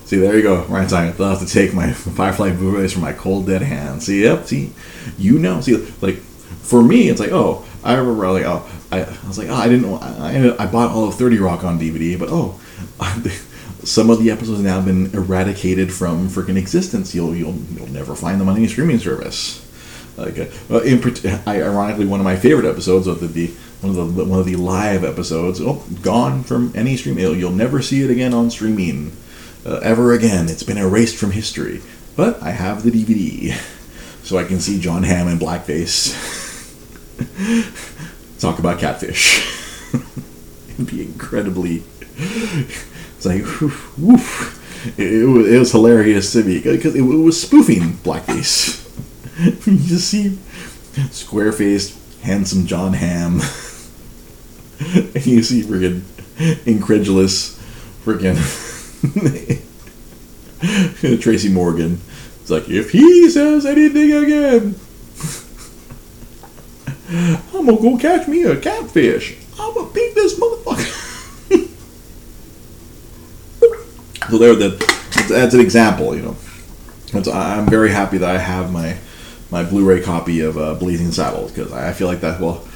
[0.06, 0.64] See, there you go.
[0.66, 1.14] Right time.
[1.20, 4.06] I'll have to take my Firefly Blu-rays from my cold dead hands.
[4.06, 4.46] See, yep.
[4.46, 4.72] See,
[5.18, 5.60] you know.
[5.60, 9.50] See, like for me, it's like, oh, I remember like, oh, I, I was like,
[9.50, 9.94] oh, I didn't.
[10.02, 12.60] I, I bought all of Thirty Rock on DVD, but oh,
[13.84, 17.14] some of the episodes have now been eradicated from freaking existence.
[17.14, 19.64] You'll you'll you'll never find them on any streaming service.
[20.18, 21.00] Like, uh, in
[21.48, 24.56] ironically, one of my favorite episodes of the, the one of the one of the
[24.56, 27.20] live episodes, oh, gone from any stream.
[27.20, 29.16] You'll, never see it again on streaming
[29.66, 30.50] uh, ever again.
[30.50, 31.82] It's been erased from history.
[32.16, 33.54] But I have the DVD,
[34.24, 36.16] so I can see Jon Hamm in blackface
[38.40, 39.94] talk about catfish.
[40.70, 41.84] It'd be incredibly.
[42.18, 43.44] It's like,
[43.98, 44.56] woof.
[44.98, 48.84] It, it, was, it was hilarious to me because it, was spoofing blackface.
[49.68, 50.38] you just see
[51.12, 53.42] square faced, handsome Jon Hamm.
[54.80, 56.02] and you see friggin'
[56.68, 57.58] incredulous,
[58.04, 58.38] friggin'
[61.22, 62.00] Tracy Morgan.
[62.42, 64.76] It's like, if he says anything again,
[67.54, 69.38] I'm gonna go catch me a catfish.
[69.60, 71.06] I'm gonna beat this motherfucker.
[74.30, 74.80] so there, that
[75.30, 76.36] that's an example, you know.
[77.14, 78.98] That's, I'm very happy that I have my
[79.50, 82.40] my Blu-ray copy of uh, Blazing Saddles because I feel like that.
[82.40, 82.67] Well,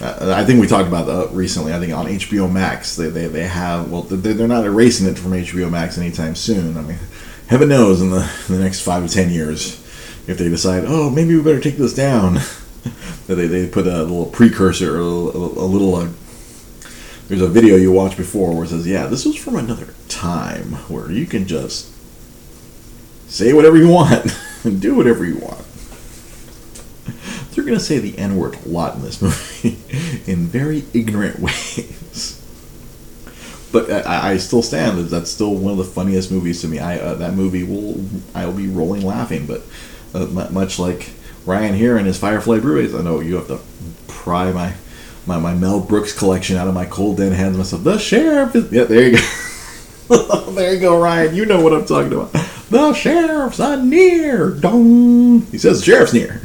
[0.00, 1.72] uh, I think we talked about that recently.
[1.72, 5.18] I think on HBO Max they, they, they have well they- they're not erasing it
[5.18, 6.76] from HBO Max anytime soon.
[6.76, 6.98] I mean,
[7.48, 9.80] heaven knows in the, in the next five to ten years
[10.26, 12.38] if they decide oh maybe we better take this down.
[13.26, 15.94] they, they put a little precursor, a, little- a little.
[15.94, 16.08] Uh,
[17.28, 20.72] there's a video you watched before where it says, "Yeah, this was from another time
[20.88, 21.90] where you can just
[23.28, 25.64] say whatever you want and do whatever you want."
[27.54, 29.78] They're gonna say the N word a lot in this movie
[30.30, 32.40] in very ignorant ways.
[33.72, 36.78] But I, I still stand that that's still one of the funniest movies to me.
[36.78, 39.62] I uh, that movie will I will be rolling laughing, but
[40.14, 41.10] uh, much like
[41.46, 43.60] Ryan here and his Firefly Blu-rays, I know you have to
[44.06, 44.74] pry my,
[45.26, 47.56] my my Mel Brooks collection out of my cold dead hands.
[47.56, 48.84] Myself, the sheriff is yeah.
[48.84, 49.18] There you
[50.08, 50.50] go.
[50.52, 51.34] there you go, Ryan.
[51.34, 52.32] You know what I'm talking about.
[52.70, 54.50] The sheriff's a near.
[54.50, 55.42] Dong.
[55.46, 56.40] He says the sheriff's near.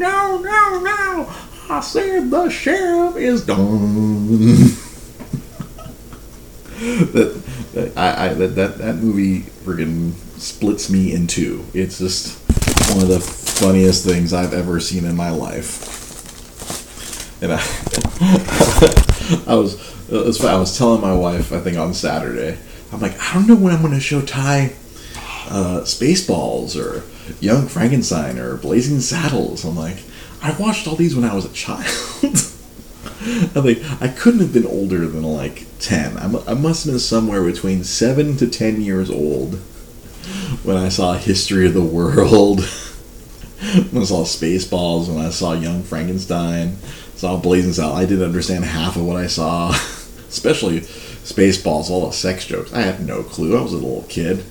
[0.00, 1.30] No, no, no.
[1.68, 4.28] I said the sheriff is dong.
[7.12, 7.42] that,
[7.74, 11.64] that I, I that, that that movie friggin' splits me in two.
[11.74, 12.38] It's just
[12.94, 15.98] one of the funniest things I've ever seen in my life.
[17.42, 17.58] And I,
[19.46, 19.78] I was
[20.42, 22.58] I was telling my wife I think on Saturday.
[22.90, 24.72] I'm like I don't know when I'm going to show Ty
[25.50, 27.04] uh, Spaceballs or
[27.40, 29.64] Young Frankenstein or Blazing Saddles.
[29.64, 29.98] I'm like
[30.42, 31.86] I watched all these when I was a child.
[33.54, 36.16] I'm like, I couldn't have been older than like 10.
[36.16, 39.56] I, I must have been somewhere between 7 to 10 years old
[40.62, 42.60] when I saw History of the World,
[43.90, 46.76] when I saw Spaceballs, when I saw Young Frankenstein,
[47.14, 47.98] saw Blazing Saddles.
[47.98, 49.70] I didn't understand half of what I saw,
[50.28, 52.72] especially Spaceballs, all the sex jokes.
[52.72, 53.58] I had no clue.
[53.58, 54.44] I was a little kid.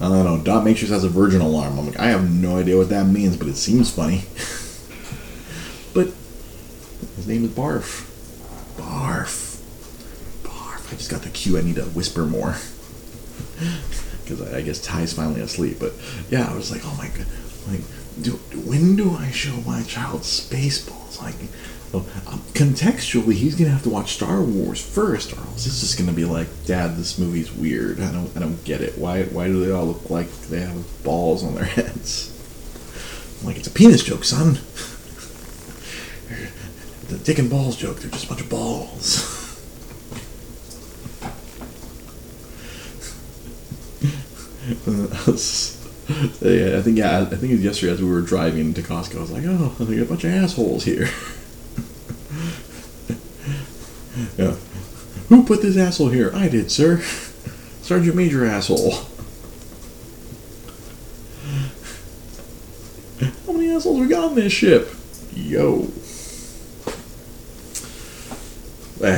[0.00, 0.38] I don't know.
[0.42, 1.78] Dot Matrix has a virgin alarm.
[1.78, 4.22] I'm like, I have no idea what that means, but it seems funny.
[5.94, 6.14] but
[7.16, 8.06] his name is Barf.
[8.76, 9.60] Barf.
[10.42, 10.92] Barf.
[10.92, 11.58] I just got the cue.
[11.58, 12.56] I need to whisper more.
[14.30, 15.78] because I, guess Ty's finally asleep.
[15.78, 15.92] But
[16.30, 17.26] yeah, I was like, oh my god,
[17.68, 17.80] like,
[18.20, 18.32] do,
[18.64, 21.20] when do I show my child Spaceballs?
[21.20, 21.34] Like,
[21.92, 25.98] oh, um, contextually, he's gonna have to watch Star Wars first, or else it's just
[25.98, 28.00] gonna be like, Dad, this movie's weird.
[28.00, 28.98] I don't, I don't get it.
[28.98, 32.36] Why, why do they all look like they have balls on their heads?
[33.40, 34.58] I'm like, it's a penis joke, son.
[37.10, 37.98] The dick and balls joke.
[37.98, 39.40] They're just a bunch of balls.
[46.40, 49.16] yeah, I think yeah, I think yesterday as we were driving to Costco.
[49.16, 51.08] I was like, oh, I think a bunch of assholes here.
[54.38, 54.54] yeah,
[55.28, 56.30] who put this asshole here?
[56.32, 57.00] I did, sir.
[57.82, 58.92] Sergeant Major asshole.
[63.44, 64.88] How many assholes we got on this ship?
[65.34, 65.88] Yo.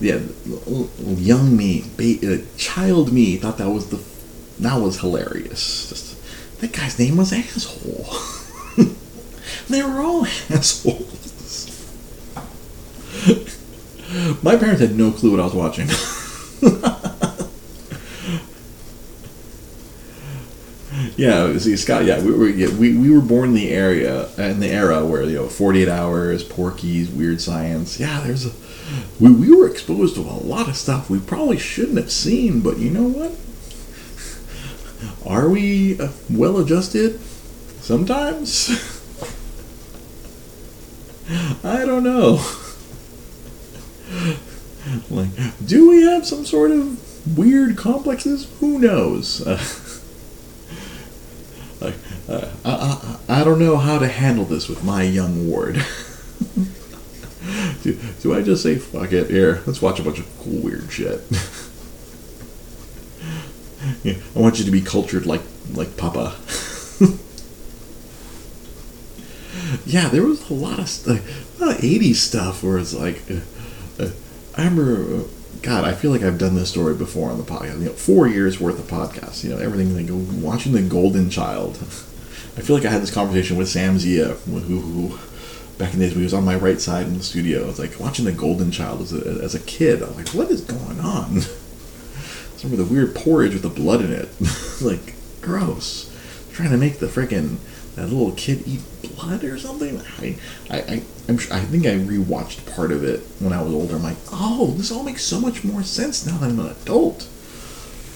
[0.00, 0.20] yeah,
[0.98, 4.02] young me, ba- uh, child me thought that was the
[4.60, 5.90] that was hilarious.
[5.90, 8.06] Just, that guy's name was asshole.
[9.68, 11.17] they were all assholes.
[14.42, 15.88] My parents had no clue what I was watching.
[21.16, 22.04] yeah, see, Scott.
[22.04, 25.24] Yeah, we were yeah, we, we were born in the area in the era where
[25.24, 27.98] you know, Forty Eight Hours, Porky's, Weird Science.
[27.98, 28.52] Yeah, there's a
[29.20, 32.78] we, we were exposed to a lot of stuff we probably shouldn't have seen, but
[32.78, 33.32] you know what?
[35.26, 37.20] Are we uh, well adjusted?
[37.80, 38.70] Sometimes?
[41.64, 42.40] I don't know.
[45.10, 45.28] like,
[45.64, 48.50] do we have some sort of weird complexes?
[48.60, 49.46] Who knows?
[49.46, 49.62] Uh,
[51.84, 51.94] like,
[52.28, 55.74] I, I, I don't know how to handle this with my young ward.
[57.82, 59.30] do, do I just say fuck it?
[59.30, 61.22] Here, let's watch a bunch of cool weird shit.
[64.02, 66.34] yeah, I want you to be cultured like like Papa.
[69.84, 73.22] yeah, there was a lot of stuff, a lot of '80s stuff where it's like,
[73.30, 73.40] uh,
[74.58, 75.24] I remember.
[75.62, 77.80] God, I feel like I've done this story before on the podcast.
[77.80, 79.42] You know, four years worth of podcasts.
[79.42, 80.06] You know, everything like
[80.42, 81.78] watching the Golden Child.
[81.78, 85.18] I feel like I had this conversation with Sam Zia, who, who
[85.78, 87.64] back in the days when he was on my right side in the studio.
[87.64, 90.02] I was like watching the Golden Child as a, as a kid.
[90.02, 91.40] I was like, what is going on?
[92.56, 94.28] Some of the weird porridge with the blood in it.
[94.82, 96.12] like, gross.
[96.52, 97.58] trying to make the freaking
[97.94, 98.80] that little kid eat
[99.18, 100.00] blood or something.
[100.18, 100.36] I,
[100.70, 103.96] I, I, I'm sure, I think I rewatched part of it when I was older.
[103.96, 107.28] I'm like, oh, this all makes so much more sense now that I'm an adult.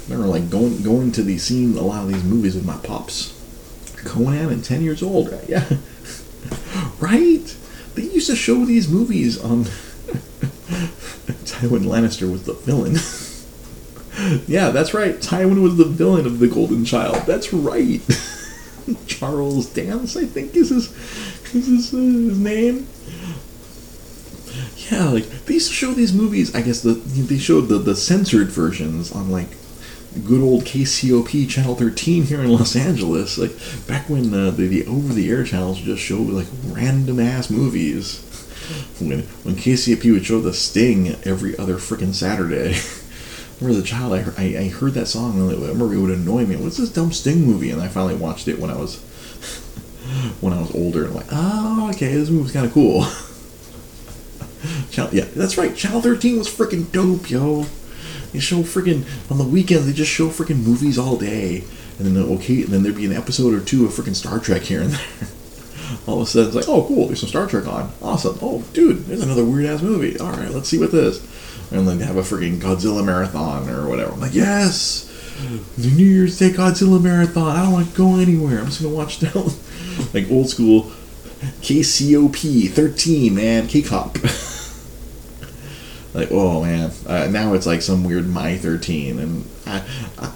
[0.08, 2.76] I remember like going going to the scene a lot of these movies with my
[2.78, 3.38] pops.
[4.04, 5.32] Conan and ten years old.
[5.46, 5.64] Yeah,
[6.98, 7.56] right?
[7.94, 9.64] They used to show these movies on
[11.44, 12.96] Tywin Lannister was the villain.
[14.48, 15.16] yeah, that's right.
[15.16, 17.24] Tywin was the villain of The Golden Child.
[17.26, 18.00] That's right.
[19.06, 20.92] Charles Dance, I think, is his
[21.54, 22.86] is his, uh, his name.
[24.90, 26.54] Yeah, like they used to show these movies.
[26.54, 29.48] I guess the they showed the the censored versions on like
[30.26, 33.38] good old KCOP Channel 13 here in Los Angeles.
[33.38, 33.52] Like
[33.86, 38.28] back when uh, the, the over the air channels just showed like random ass movies.
[39.00, 42.76] When when KCOP would show The Sting every other freaking Saturday.
[43.62, 46.44] Remember the child, I, I, I heard that song and I remember it would annoy
[46.46, 46.56] me.
[46.56, 47.70] What's this dumb Sting movie?
[47.70, 48.98] And I finally watched it when I was
[50.40, 51.04] when I was older.
[51.04, 53.06] And I'm like, oh, okay, this movie's kind of cool.
[54.90, 55.76] Channel, yeah, that's right.
[55.76, 57.66] Channel 13 was freaking dope, yo.
[58.32, 59.86] They show freaking on the weekends.
[59.86, 61.64] They just show freaking movies all day,
[61.98, 64.62] and then okay, and then there'd be an episode or two of freaking Star Trek
[64.62, 65.28] here and there.
[66.06, 67.92] all of a sudden, it's like, oh, cool, there's some Star Trek on.
[68.02, 68.38] Awesome.
[68.42, 70.18] Oh, dude, there's another weird ass movie.
[70.18, 71.20] All right, let's see what this.
[71.72, 74.12] And then have a freaking Godzilla marathon or whatever.
[74.12, 75.08] I'm like, yes,
[75.78, 77.56] the New Year's Day Godzilla marathon.
[77.56, 78.58] I don't want to go anywhere.
[78.58, 79.50] I'm just gonna watch down
[80.14, 80.92] like old school
[81.62, 84.16] KCOP 13, man, K-Cop.
[86.14, 89.82] like oh man uh, now it's like some weird my 13 and I,
[90.18, 90.32] I,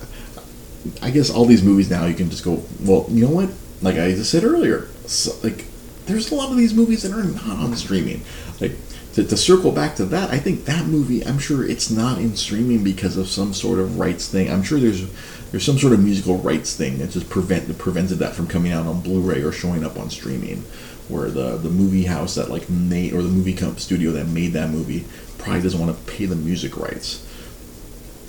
[1.03, 3.51] I guess all these movies now you can just go well you know what
[3.83, 5.67] like i just said earlier so, like
[6.07, 8.23] there's a lot of these movies that are not on streaming
[8.61, 8.73] like
[9.17, 12.37] to, to circle back to that i think that movie i'm sure it's not in
[12.37, 15.11] streaming because of some sort of rights thing i'm sure there's
[15.51, 18.87] there's some sort of musical rights thing that just prevent prevented that from coming out
[18.87, 20.63] on blu-ray or showing up on streaming
[21.09, 24.53] where the the movie house that like made or the movie comp studio that made
[24.53, 25.05] that movie
[25.39, 27.23] probably doesn't want to pay the music rights.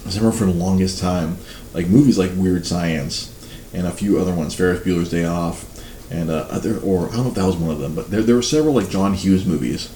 [0.06, 1.38] I remember for the longest time,
[1.74, 3.34] like movies like Weird Science
[3.74, 5.66] and a few other ones, Ferris Bueller's Day Off,
[6.12, 8.22] and uh, other, or I don't know if that was one of them, but there,
[8.22, 9.88] there were several like John Hughes movies,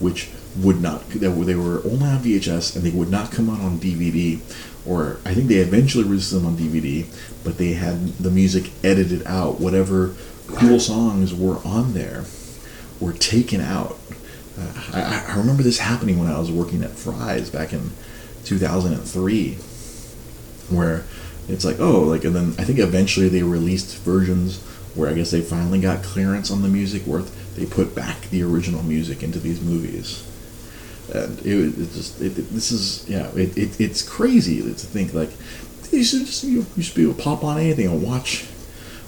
[0.00, 3.78] which would not they were, only on VHS and they would not come out on
[3.78, 4.40] DVD
[4.86, 7.06] or I think they eventually released them on DVD
[7.44, 9.60] but they had the music edited out.
[9.60, 10.14] Whatever
[10.48, 12.24] cool songs were on there
[12.98, 13.98] were taken out.
[14.58, 17.92] Uh, I, I remember this happening when I was working at Fry's back in
[18.44, 19.54] 2003
[20.70, 21.04] where
[21.48, 24.60] it's like oh like and then I think eventually they released versions
[24.94, 27.36] where I guess they finally got clearance on the music worth.
[27.54, 30.26] They put back the original music into these movies
[31.10, 35.12] and it, it just it, it, this is yeah it, it, it's crazy to think
[35.14, 35.30] like
[35.92, 38.46] you should just you, you should be able to pop on anything and watch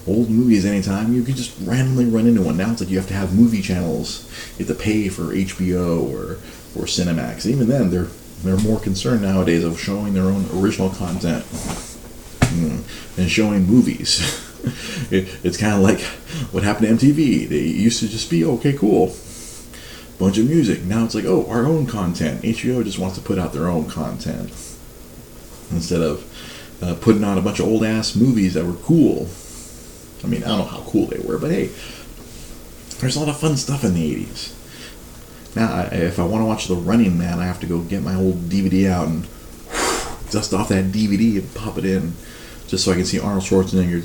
[0.06, 1.14] old movies anytime.
[1.14, 2.56] You can just randomly run into one.
[2.56, 4.28] Now it's like you have to have movie channels.
[4.58, 6.32] You have to pay for HBO or
[6.74, 7.46] or Cinemax.
[7.46, 8.08] Even then they're
[8.42, 14.48] they're more concerned nowadays of showing their own original content mm, than showing movies.
[15.10, 16.00] It, it's kind of like
[16.52, 19.08] what happened to MTV they used to just be okay cool
[20.22, 20.82] bunch of music.
[20.84, 22.42] Now it's like, oh, our own content.
[22.42, 24.50] HBO just wants to put out their own content
[25.72, 29.28] instead of uh, putting out a bunch of old ass movies that were cool.
[30.22, 31.70] I mean, I don't know how cool they were, but hey,
[33.00, 35.56] there's a lot of fun stuff in the 80s.
[35.56, 38.02] Now, I, if I want to watch The Running Man, I have to go get
[38.02, 39.24] my old DVD out and
[40.30, 42.14] dust off that DVD and pop it in
[42.68, 44.04] just so I can see Arnold Schwarzenegger.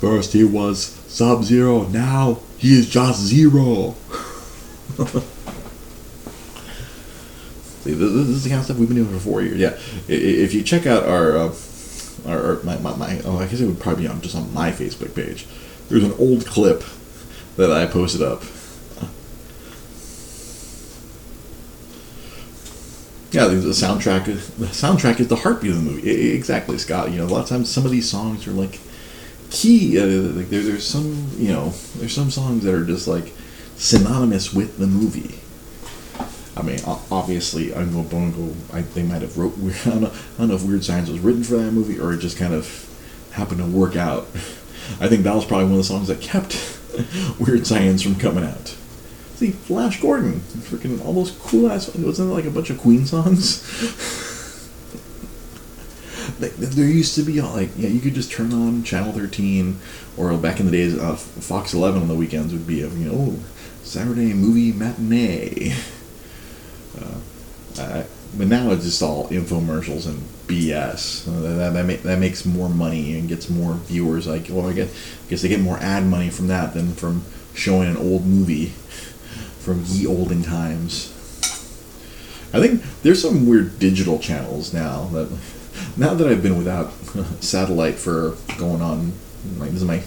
[0.00, 3.94] First he was Sub Zero, now he is just Zero.
[7.84, 9.58] This is the kind of stuff we've been doing for four years.
[9.58, 11.54] Yeah, if you check out our, uh,
[12.26, 14.70] our my, my, my, oh, I guess it would probably be on just on my
[14.70, 15.46] Facebook page.
[15.88, 16.84] There's an old clip
[17.56, 18.42] that I posted up.
[23.32, 24.24] Yeah, the soundtrack.
[24.24, 26.32] The soundtrack is the heartbeat of the movie.
[26.34, 27.12] Exactly, Scott.
[27.12, 28.80] You know, a lot of times some of these songs are like
[29.50, 29.98] key.
[29.98, 33.32] Uh, like there, there's some, you know, there's some songs that are just like
[33.76, 35.38] synonymous with the movie
[36.60, 39.54] I mean, obviously, Oingo Boingo, I, they might have wrote.
[39.86, 42.12] I don't, know, I don't know if Weird Science was written for that movie or
[42.12, 42.86] it just kind of
[43.32, 44.24] happened to work out.
[45.00, 46.78] I think that was probably one of the songs that kept
[47.40, 48.76] Weird Science from coming out.
[49.36, 51.94] See, Flash Gordon, freaking all those cool ass.
[51.94, 53.62] Wasn't like a bunch of Queen songs?
[56.38, 59.78] there used to be like yeah, you could just turn on Channel 13,
[60.16, 63.10] or back in the days, uh, Fox 11 on the weekends would be a you
[63.10, 63.38] know
[63.82, 65.74] Saturday movie matinee.
[67.80, 68.04] Uh,
[68.36, 71.24] but now it's just all infomercials and BS.
[71.24, 74.26] That that, make, that makes more money and gets more viewers.
[74.26, 74.90] Like, well, I guess,
[75.26, 78.66] I guess they get more ad money from that than from showing an old movie
[79.60, 81.12] from ye olden times.
[82.52, 85.30] I think there's some weird digital channels now that
[85.96, 86.92] now that I've been without
[87.40, 89.12] satellite for going on
[89.58, 90.02] like this is my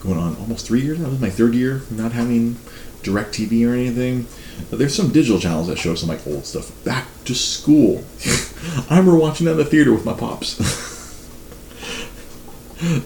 [0.00, 1.06] going on almost three years now.
[1.06, 2.56] This is my third year not having
[3.02, 4.26] DirecTV or anything.
[4.68, 6.72] But there's some digital channels that show some like old stuff.
[6.84, 8.04] Back to school.
[8.90, 10.58] I remember watching that in the theater with my pops.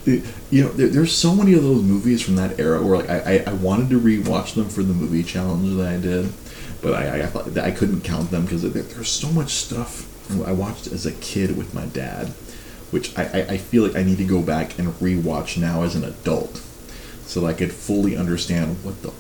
[0.06, 3.38] you know, there, there's so many of those movies from that era where like I,
[3.38, 6.32] I, I, wanted to rewatch them for the movie challenge that I did,
[6.80, 10.08] but I, I I couldn't count them because there, there's so much stuff
[10.46, 12.28] I watched as a kid with my dad,
[12.92, 15.96] which I, I, I feel like I need to go back and rewatch now as
[15.96, 16.58] an adult,
[17.26, 19.10] so I could fully understand what the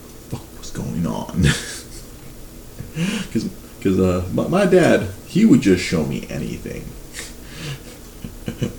[0.74, 1.42] going on.
[2.94, 3.44] because
[3.78, 6.84] because uh, my, my, dad he would just show me anything.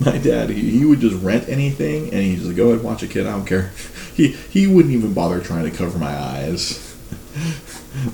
[0.00, 3.02] my dad he, he would just rent anything and he'd just go ahead and watch
[3.02, 3.26] a kid.
[3.26, 3.72] I don't care.
[4.16, 6.96] He he wouldn't even bother trying to cover my eyes.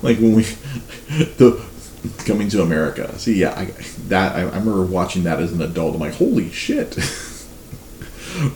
[0.03, 1.65] like when we the
[2.25, 3.17] coming to America.
[3.21, 3.67] See, yeah, I,
[4.09, 5.95] that I, I remember watching that as an adult.
[5.95, 6.99] I'm like, holy shit.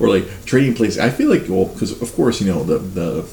[0.00, 0.98] or like Trading Places.
[0.98, 3.28] I feel like well, because of course you know the the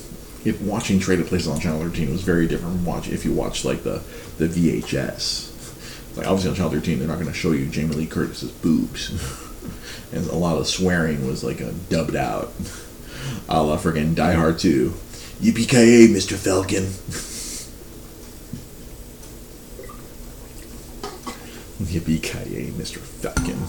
[0.46, 3.64] if watching Trading Places on Channel 13 was very different from watching if you watch
[3.64, 4.02] like the
[4.38, 5.52] the VHS.
[6.18, 9.10] Like obviously on Channel 13 they're not going to show you Jamie Lee Curtis's boobs,
[10.12, 12.52] and a lot of swearing was like a dubbed out,
[13.50, 14.94] a la friggin' Die Hard 2.
[15.42, 16.38] Yippee Mr.
[16.38, 16.84] Falcon.
[21.84, 22.98] Yippee Mr.
[22.98, 23.60] Falcon.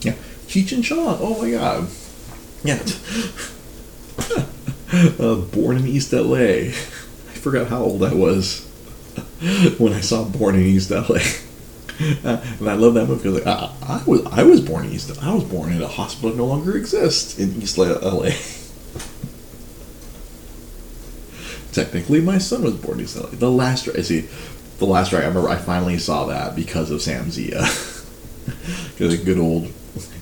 [0.00, 0.14] Yeah,
[0.46, 1.18] Cheech and Chong.
[1.20, 1.88] Oh my god.
[2.62, 2.82] Yeah.
[4.94, 6.36] uh, born in East LA.
[6.38, 8.66] I forgot how old I was
[9.78, 11.18] when I saw Born in East LA.
[11.96, 14.90] Uh, and I love that movie because like, I, I, was I was born in
[14.90, 15.16] East.
[15.22, 18.30] I was born in a hospital that no longer exists in East LA.
[21.70, 23.28] Technically, my son was born in East LA.
[23.28, 24.28] The last I see,
[24.78, 25.14] the last.
[25.14, 27.60] I remember I finally saw that because of Sam Zia.
[28.96, 29.72] Because a good old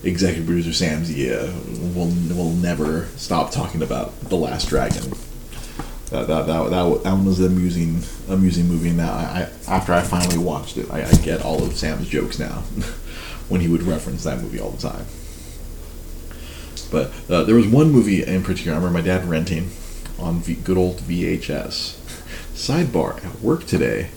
[0.03, 1.53] executive producer Sam Zia
[1.95, 5.11] will will never stop talking about the Last Dragon.
[6.11, 8.89] that that that, that, that one was an amusing amusing movie.
[8.89, 12.09] And now I, I after I finally watched it, I, I get all of Sam's
[12.09, 12.51] jokes now
[13.49, 15.07] when he would reference that movie all the time.
[16.91, 19.71] But uh, there was one movie in particular I remember my dad renting
[20.19, 21.99] on v- good old VHS.
[22.55, 24.11] Sidebar: At work today,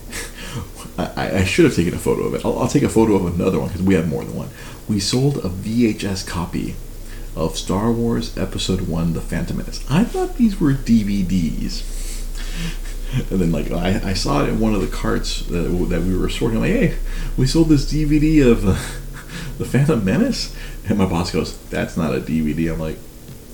[0.98, 2.44] I, I should have taken a photo of it.
[2.44, 4.50] I'll, I'll take a photo of another one because we have more than one.
[4.88, 6.76] We sold a VHS copy
[7.34, 9.84] of Star Wars Episode One: The Phantom Menace.
[9.90, 11.92] I thought these were DVDs.
[13.30, 16.18] And then, like, I, I saw it in one of the carts that, that we
[16.18, 16.58] were sorting.
[16.58, 16.98] I'm like, hey,
[17.36, 18.72] we sold this DVD of uh,
[19.58, 20.54] The Phantom Menace?
[20.88, 22.72] And my boss goes, that's not a DVD.
[22.72, 22.98] I'm like,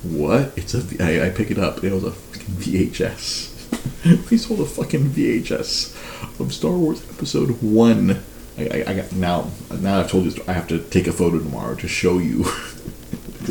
[0.03, 0.53] what?
[0.57, 0.81] It's a.
[0.81, 1.01] V-.
[1.01, 1.85] I, I pick it up.
[1.85, 4.31] It was a fucking VHS.
[4.31, 8.23] we sold a fucking VHS of Star Wars Episode One.
[8.59, 9.51] I, I, I got now.
[9.81, 10.43] Now I've told you.
[10.47, 12.41] I have to take a photo tomorrow to show you.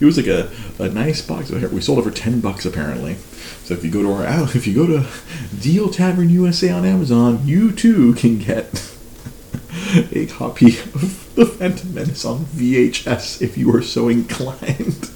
[0.00, 1.50] it was like a, a nice box.
[1.50, 3.14] We sold it for ten bucks apparently.
[3.64, 5.06] So if you go to our if you go to
[5.60, 8.94] Deal Tavern USA on Amazon, you too can get
[10.12, 15.10] a copy of The Phantom Menace on VHS if you are so inclined.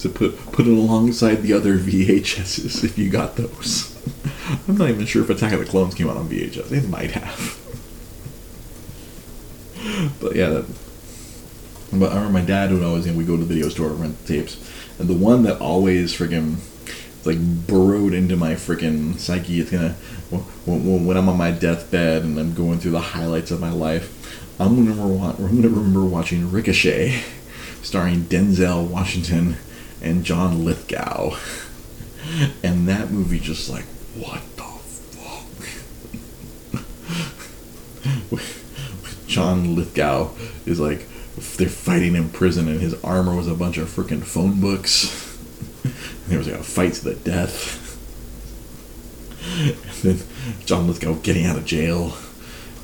[0.00, 3.92] to put put it alongside the other VHSs if you got those.
[4.68, 6.70] I'm not even sure if Attack of the Clones came out on VHS.
[6.72, 7.58] It might have.
[10.20, 10.66] but yeah, that,
[11.92, 13.88] but I remember my dad would always, you know, we go to the video store
[13.88, 14.56] to rent tapes,
[14.98, 16.56] and the one that always friggin'
[17.24, 19.60] like burrowed into my freaking psyche.
[19.60, 19.96] It's gonna
[20.64, 24.12] when, when, I'm on my deathbed and I'm going through the highlights of my life.
[24.60, 27.22] I'm gonna remember, I'm gonna remember watching Ricochet,
[27.82, 29.56] starring Denzel Washington
[30.00, 31.36] and John Lithgow,
[32.62, 33.84] and that movie just like
[34.18, 34.62] what the
[38.32, 39.26] fuck.
[39.26, 40.30] John Lithgow
[40.64, 41.06] is like
[41.56, 45.38] they're fighting in prison and his armor was a bunch of freaking phone books.
[46.28, 47.82] there was like a fight to the death.
[49.58, 50.26] and then
[50.64, 52.16] John Lithgow getting out of jail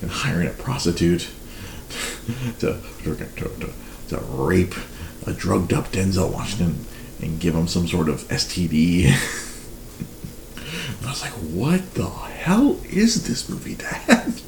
[0.01, 1.29] and hiring a prostitute
[2.61, 3.73] to, to, to,
[4.09, 4.75] to rape
[5.27, 6.85] a drugged up Denzel Washington
[7.21, 9.49] and give him some sort of STD.
[11.03, 14.41] And I was like, what the hell is this movie, Dad?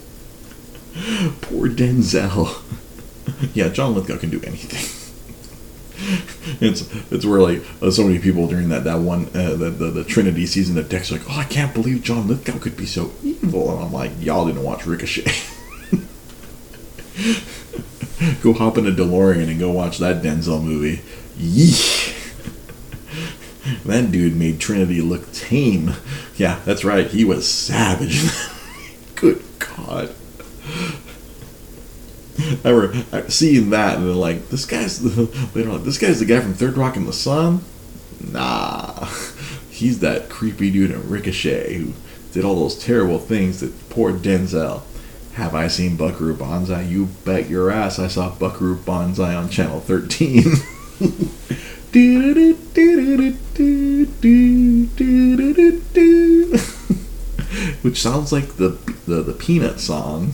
[1.41, 2.63] Poor Denzel.
[3.55, 5.01] yeah, John Lithgow can do anything.
[6.61, 9.91] it's it's where like uh, so many people during that that one uh, the, the,
[9.91, 13.13] the Trinity season of Dexter like oh I can't believe John Lithgow could be so
[13.23, 15.25] evil and I'm like y'all didn't watch Ricochet.
[18.43, 21.03] go hop in a DeLorean and go watch that Denzel movie.
[23.85, 25.93] That dude made Trinity look tame.
[26.37, 27.07] Yeah, that's right.
[27.07, 28.23] He was savage.
[29.15, 30.15] Good God.
[32.65, 35.25] I remember seeing that and they're like, this guy's the,
[35.55, 37.63] they're this guy's the guy from Third Rock in the Sun.
[38.21, 39.07] Nah,
[39.71, 41.93] he's that creepy dude in Ricochet who
[42.33, 44.83] did all those terrible things that poor Denzel.
[45.35, 46.83] Have I seen Buckaroo Banzai?
[46.83, 50.45] You bet your ass I saw Buckaroo Banzai on Channel 13.
[57.83, 60.33] Which sounds like the, the the Peanut song,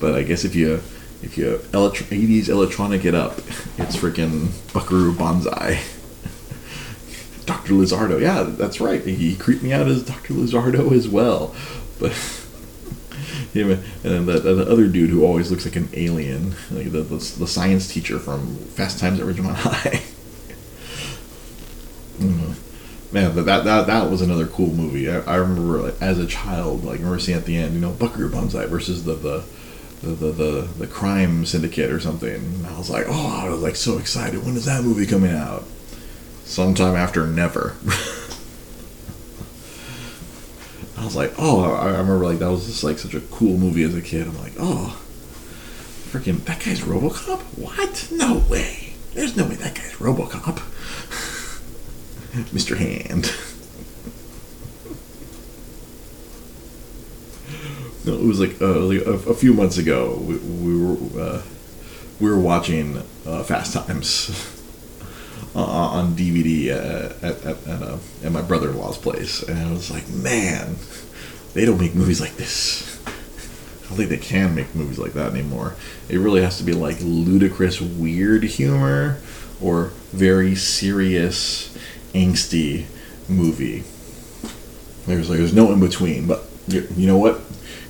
[0.00, 0.82] but I guess if you
[1.22, 3.38] if you electro- 80s electronic it up,
[3.78, 5.80] it's freaking Buckaroo Banzai.
[7.46, 7.74] Dr.
[7.74, 9.02] Lizardo, yeah, that's right.
[9.02, 10.34] He creeped me out as Dr.
[10.34, 11.54] Lizardo as well.
[11.98, 12.12] But
[13.54, 17.02] him and then that, that other dude who always looks like an alien, like the,
[17.02, 20.02] the, the science teacher from Fast Times at Ridgemont High.
[22.18, 22.52] mm-hmm.
[23.14, 25.08] Man, that, that that was another cool movie.
[25.08, 27.92] I, I remember like, as a child, like remember seeing at the end, you know,
[27.92, 29.44] Buckaroo Banzai versus the the
[30.04, 32.34] the, the, the, the crime syndicate or something.
[32.34, 34.44] And I was like, oh, I was like so excited.
[34.44, 35.64] When is that movie coming out?
[36.44, 37.76] Sometime after never.
[40.96, 43.82] I was like, oh, I, remember like that was just like such a cool movie
[43.82, 44.26] as a kid.
[44.28, 45.00] I'm like, oh,
[46.10, 47.40] freaking that guy's RoboCop?
[47.58, 48.08] What?
[48.12, 48.94] No way.
[49.14, 50.56] There's no way that guy's RoboCop.
[52.52, 52.76] Mr.
[52.76, 53.32] Hand.
[58.06, 60.18] No, it was like, uh, like a, a, few months ago.
[60.20, 61.42] We, we were uh,
[62.20, 64.28] we were watching uh, Fast Times
[65.60, 69.90] on DVD at at, at, uh, at my brother in law's place, and I was
[69.90, 70.76] like, man,
[71.54, 73.00] they don't make movies like this.
[73.06, 75.76] I don't think they can make movies like that anymore.
[76.08, 79.18] It really has to be like ludicrous, weird humor,
[79.60, 81.76] or very serious,
[82.14, 82.86] angsty
[83.28, 83.84] movie.
[85.06, 86.26] There's like there's no in between.
[86.26, 87.40] But you, you know what?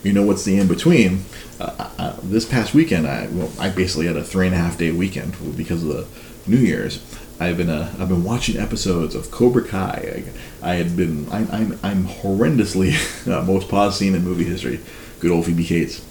[0.04, 1.24] you know what's the in between?
[1.58, 4.78] Uh, uh, this past weekend, I well, I basically had a three and a half
[4.78, 6.06] day weekend because of the
[6.50, 7.02] New Year's.
[7.40, 10.24] I've been uh, I've been watching episodes of Cobra Kai.
[10.62, 12.94] I, I had been I'm I'm, I'm horrendously
[13.32, 14.80] uh, most paused scene in movie history.
[15.20, 16.04] Good old Phoebe Cates.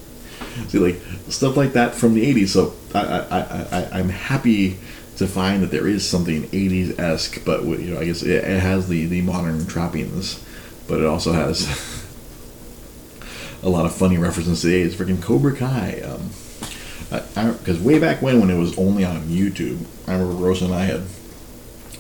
[0.68, 1.00] See like
[1.30, 2.50] stuff like that from the '80s.
[2.50, 4.78] So I I, I, I I'm happy
[5.18, 8.60] to find that there is something 80s esque, but you know I guess it, it
[8.60, 10.44] has the the modern trappings,
[10.88, 11.68] but it also has
[13.64, 14.94] a lot of funny references to the '80s.
[14.96, 16.02] Freaking Cobra Kai.
[16.02, 16.32] Um,
[17.22, 20.86] because way back when, when it was only on YouTube, I remember Rosa and I
[20.86, 21.02] had,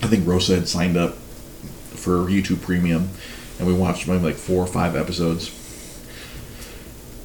[0.02, 3.10] I think Rosa had signed up for YouTube Premium,
[3.60, 5.50] and we watched maybe like four or five episodes,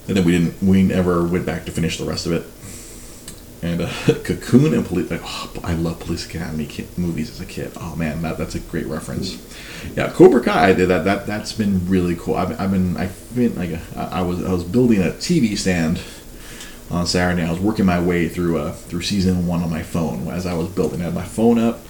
[0.07, 2.45] and then we didn't, we never went back to finish the rest of it.
[3.61, 3.89] And uh,
[4.25, 7.73] Cocoon and Police, like, oh, I love Police Academy movies as a kid.
[7.77, 9.37] Oh man, that, that's a great reference.
[9.97, 10.69] Yeah, Cobra Kai.
[10.69, 11.05] I did that.
[11.05, 12.37] That that's been really cool.
[12.37, 16.01] I've, I've been I've been like I was I was building a TV stand
[16.91, 17.43] on Saturday.
[17.43, 20.55] I was working my way through uh, through season one on my phone as I
[20.55, 21.01] was building.
[21.01, 21.81] I had my phone up,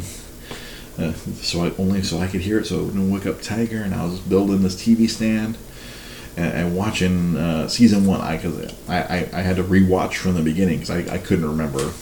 [0.98, 3.82] uh, so I only so I could hear it, so it wouldn't wake up Tiger.
[3.82, 5.56] And I was building this TV stand
[6.36, 8.20] and, and watching uh, season one.
[8.20, 11.46] I because I, I, I had to rewatch from the beginning because I, I couldn't
[11.46, 11.92] remember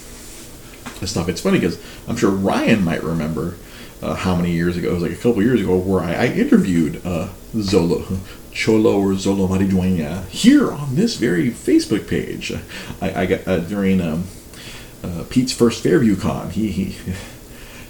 [1.00, 1.28] the stuff.
[1.28, 3.56] It's funny because I'm sure Ryan might remember.
[4.02, 4.90] Uh, how many years ago?
[4.90, 8.18] It was like a couple years ago where I, I interviewed uh, Zolo,
[8.52, 12.52] Cholo or Zolo Mariduena here on this very Facebook page.
[13.00, 14.24] I, I got uh, during um,
[15.02, 16.50] uh, Pete's first Fairview Con.
[16.50, 16.96] He he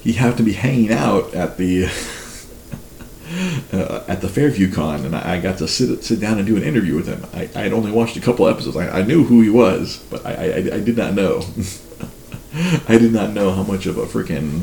[0.02, 1.86] he happened to be hanging out at the
[3.72, 6.56] uh, at the Fairview Con, and I, I, got to sit sit down and do
[6.56, 7.26] an interview with him.
[7.34, 8.76] I, I had only watched a couple episodes.
[8.76, 11.42] I, I knew who he was, but I I, I did not know.
[12.88, 14.62] I did not know how much of a freaking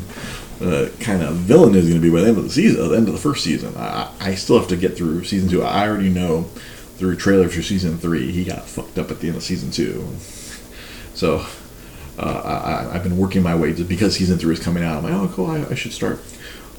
[0.61, 2.95] uh, kind of villain is going to be by the end of the season, the
[2.95, 3.75] end of the first season.
[3.77, 5.63] I, I still have to get through season two.
[5.63, 6.43] I already know
[6.97, 10.07] through trailers for season three, he got fucked up at the end of season two.
[11.15, 11.45] So
[12.17, 14.97] uh, I, have been working my way just because season three is coming out.
[14.97, 16.19] I'm like, oh, cool, I, I should start.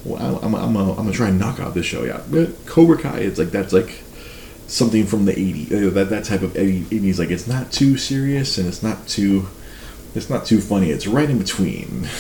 [0.05, 2.05] Well, I'm, I'm, I'm, gonna try and knock out this show.
[2.05, 3.21] Yeah, but Cobra Kai.
[3.21, 4.03] It's like that's like
[4.67, 5.89] something from the 80s.
[5.89, 7.19] Uh, that that type of 80s.
[7.19, 9.49] Like it's not too serious and it's not too
[10.15, 10.91] it's not too funny.
[10.91, 12.09] It's right in between.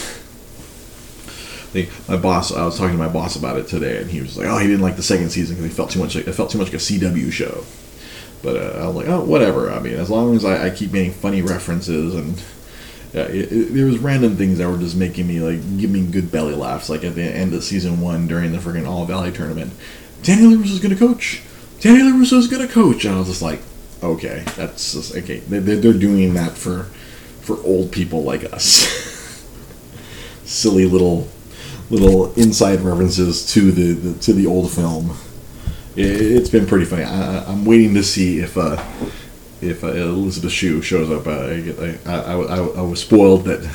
[2.09, 4.47] my boss, I was talking to my boss about it today, and he was like,
[4.47, 6.15] "Oh, he didn't like the second season because he felt too much.
[6.15, 7.65] Like, it felt too much like a CW show."
[8.43, 9.71] But uh, I was like, "Oh, whatever.
[9.71, 12.43] I mean, as long as I, I keep making funny references and."
[13.13, 16.05] Yeah, it, it, there was random things that were just making me like give me
[16.05, 16.91] good belly laughs.
[16.91, 19.73] Like at the end of season one during the freaking All Valley tournament,
[20.25, 21.41] Danny is gonna coach.
[21.79, 23.61] Danny is gonna coach, and I was just like,
[24.03, 25.39] okay, that's just, okay.
[25.39, 26.85] They're, they're doing that for
[27.41, 29.47] for old people like us.
[30.45, 31.29] Silly little
[31.95, 35.17] little inside references to the, the to the old film.
[35.97, 37.05] It, has been pretty funny.
[37.05, 38.83] I, am waiting to see if uh,
[39.61, 41.27] if uh, Elizabeth Shue shows up.
[41.27, 43.73] I, I, I, I, was spoiled that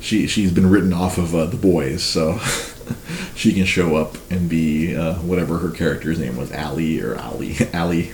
[0.00, 2.38] she she's been written off of uh, the boys, so
[3.34, 7.56] she can show up and be uh, whatever her character's name was, Ali or Ali
[7.74, 8.12] Ali.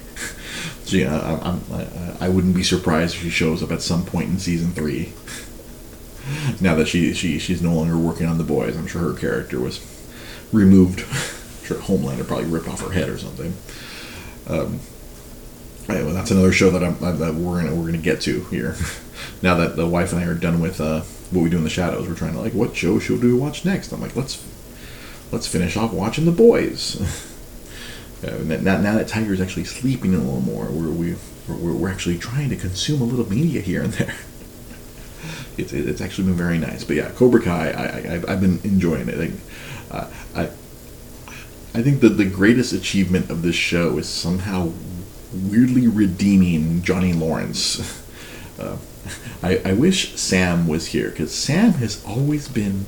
[0.84, 4.30] So yeah, I, I, I wouldn't be surprised if she shows up at some point
[4.30, 5.12] in season three
[6.60, 9.60] now that she she she's no longer working on the boys, I'm sure her character
[9.60, 9.80] was
[10.52, 11.00] removed.
[11.00, 11.06] I'm
[11.64, 13.54] sure Homelander probably ripped off her head or something.
[14.46, 14.80] Um,
[15.88, 18.76] anyway, that's another show that, I'm, that we're gonna we're gonna get to here.
[19.42, 21.00] now that the wife and I are done with uh,
[21.30, 23.64] what we do in the shadows, we're trying to like what show should we watch
[23.64, 23.92] next?
[23.92, 24.44] I'm like let's
[25.30, 27.00] let's finish off watching the boys.
[28.24, 31.16] uh, now, now that Tiger is actually sleeping a little more, we're, we,
[31.48, 34.14] we're, we're actually trying to consume a little media here and there
[35.58, 36.84] it's, it's actually been very nice.
[36.84, 39.18] But yeah, Cobra Kai, I, I have been enjoying it.
[39.18, 39.32] Like,
[39.90, 40.50] uh, I
[41.74, 44.72] I think that the greatest achievement of this show is somehow
[45.32, 48.04] weirdly redeeming Johnny Lawrence.
[48.58, 48.76] Uh,
[49.40, 52.86] I, I wish Sam was here because Sam has always been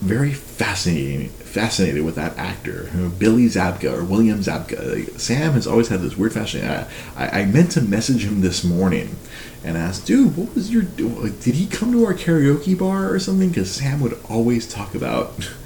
[0.00, 5.08] very fascinating, fascinated with that actor, you know, Billy Zabka or William Zabka.
[5.08, 6.86] Like, Sam has always had this weird fascination.
[7.16, 9.16] I, I, I meant to message him this morning
[9.64, 10.84] and ask, dude, what was your.
[10.84, 13.48] like, Did he come to our karaoke bar or something?
[13.48, 15.50] Because Sam would always talk about.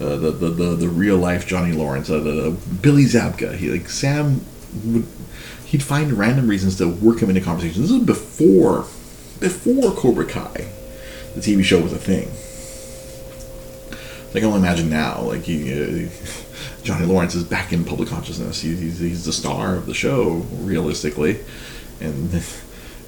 [0.00, 2.50] Uh, the, the, the, the real life Johnny Lawrence, uh, the, the,
[2.82, 3.54] Billy Zabka.
[3.54, 4.44] He like Sam
[4.84, 5.06] would
[5.64, 7.90] he'd find random reasons to work him into conversations.
[7.90, 8.86] This is before
[9.40, 10.66] before Cobra Kai,
[11.34, 12.28] the TV show was a thing.
[14.34, 16.08] I can only imagine now, like he, uh,
[16.82, 18.60] Johnny Lawrence is back in public consciousness.
[18.60, 21.40] He, he's, he's the star of the show, realistically,
[22.00, 22.42] and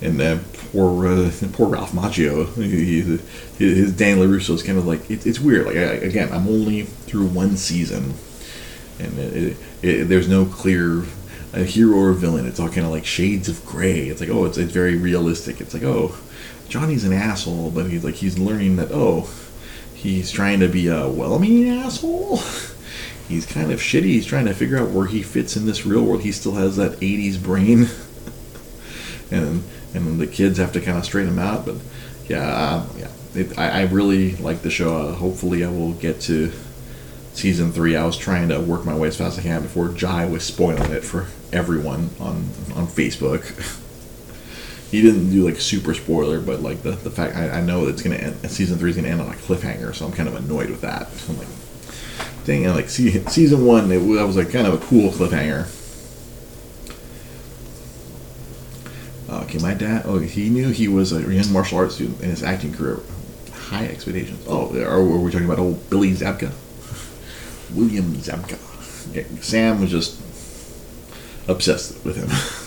[0.01, 0.39] and uh,
[0.72, 3.18] poor uh, poor Ralph Macchio, he, he,
[3.59, 5.66] his Dan LaRusso is kind of like it, it's weird.
[5.66, 8.14] Like I, again, I'm only through one season,
[8.99, 11.05] and it, it, there's no clear
[11.53, 12.47] a hero or villain.
[12.47, 14.09] It's all kind of like shades of gray.
[14.09, 15.61] It's like oh, it's it's very realistic.
[15.61, 16.16] It's like oh,
[16.68, 19.31] Johnny's an asshole, but he's like he's learning that oh,
[20.07, 22.39] he's trying to be a well-meaning asshole.
[23.29, 24.05] He's kind of shitty.
[24.05, 26.23] He's trying to figure out where he fits in this real world.
[26.23, 27.89] He still has that '80s brain,
[29.33, 31.67] and and the kids have to kind of straighten him out.
[31.67, 31.75] But
[32.29, 34.97] yeah, uh, yeah, it, I, I really like the show.
[34.97, 36.53] Uh, hopefully, I will get to
[37.33, 37.97] season three.
[37.97, 40.45] I was trying to work my way as fast as I can before Jai was
[40.45, 43.83] spoiling it for everyone on on Facebook.
[44.91, 47.93] he didn't do like super spoiler, but like the, the fact I, I know that
[47.93, 50.37] it's gonna end, season three is gonna end on a cliffhanger, so I'm kind of
[50.37, 51.09] annoyed with that.
[51.28, 51.49] I'm like,
[52.45, 55.72] dang, like see, season one, it that was like kind of a cool cliffhanger.
[59.28, 60.03] Uh, okay, my dad.
[60.07, 63.01] Oh, he knew he was a young martial arts student in his acting career.
[63.53, 64.45] High expectations.
[64.47, 66.53] Oh, are, are we talking about old Billy Zabka?
[67.74, 68.57] William Zabka.
[69.12, 70.20] Yeah, Sam was just
[71.49, 72.28] obsessed with him.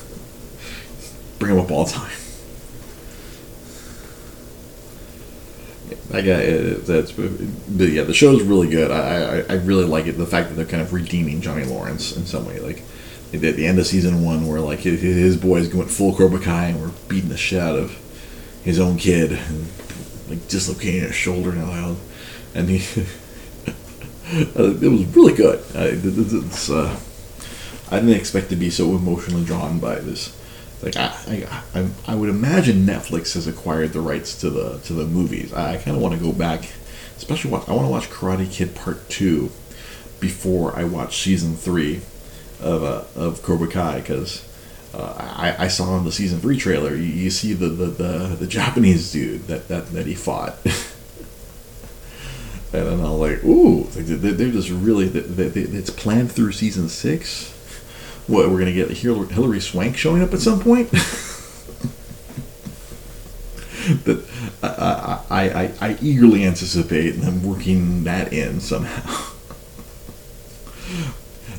[1.40, 2.12] Bring him up all the time.
[6.12, 6.86] I got it.
[6.86, 8.92] That's but yeah, the show's really good.
[8.92, 10.14] I, I I really like it.
[10.14, 12.84] The fact that they're kind of redeeming Johnny Lawrence in some way, like
[13.32, 16.82] at the end of season one, where like his, boys went full Cobra Kai and
[16.82, 17.92] were beating the shit out of
[18.64, 19.68] his own kid, and
[20.28, 21.96] like dislocating his shoulder now,
[22.56, 22.78] and he.
[24.32, 25.64] it was really good.
[25.74, 27.00] It's, uh,
[27.92, 30.39] I didn't expect to be so emotionally drawn by this
[30.82, 35.06] like I, I, I would imagine Netflix has acquired the rights to the to the
[35.06, 35.54] movies.
[35.54, 36.70] I, kind of want to go back,
[37.18, 39.52] especially watch, I want to watch Karate Kid Part Two
[40.20, 42.02] before I watch season three
[42.62, 44.46] of uh, of Cobra Kai because
[44.94, 48.36] uh, I, I saw in the season three trailer you, you see the, the, the,
[48.40, 50.58] the Japanese dude that, that, that he fought.
[50.66, 50.74] and
[52.72, 57.54] then I'm like, ooh, they're just really, it's planned through season six
[58.30, 60.92] what, we're going to get Hilary Swank showing up at some point?
[64.06, 64.24] that
[64.62, 69.26] I, I, I, I eagerly anticipate them working that in somehow.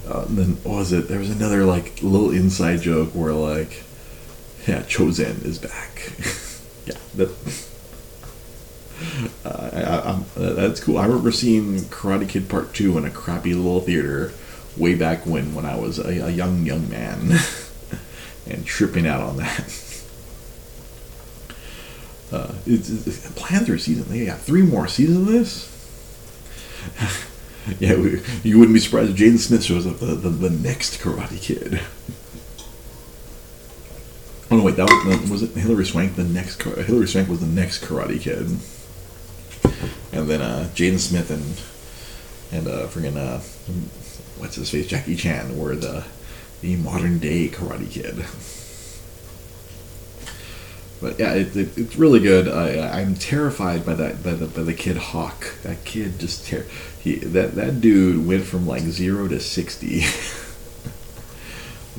[0.09, 1.07] Uh, then what was it?
[1.07, 3.85] There was another like little inside joke where like,
[4.67, 6.13] yeah, Chozen is back.
[6.87, 7.31] yeah, that.
[9.45, 10.99] Uh, I, I, that's cool.
[10.99, 14.33] I remember seeing Karate Kid Part Two in a crappy little theater
[14.77, 17.39] way back when when I was a, a young young man
[18.47, 19.87] and tripping out on that.
[22.33, 24.09] Uh, it's, it's planned through season.
[24.09, 25.71] They got three more seasons of this.
[27.81, 31.01] yeah, we, you wouldn't be surprised if Jaden Smith shows up the, the, the next
[31.01, 31.81] Karate Kid.
[34.51, 37.47] Oh no, wait, that was was it Hilary Swank the next Hilary Swank was the
[37.47, 38.47] next Karate Kid,
[40.13, 41.61] and then uh, Jaden Smith and
[42.53, 43.41] and uh, friggin' uh,
[44.39, 46.05] what's his face, Jackie Chan, were the
[46.61, 48.25] the modern day Karate Kid.
[51.01, 52.47] But yeah, it, it, it's really good.
[52.47, 55.55] I, I'm terrified by that by the by the kid Hawk.
[55.63, 56.67] That kid just ter-
[57.01, 60.01] he that that dude went from like zero to sixty.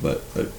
[0.02, 0.52] but, but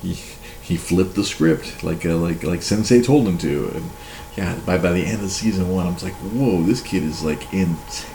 [0.00, 0.14] he
[0.62, 3.90] he flipped the script like uh, like like Sensei told him to, and
[4.36, 7.24] yeah, by by the end of season one, I was like, whoa, this kid is
[7.24, 8.06] like intense.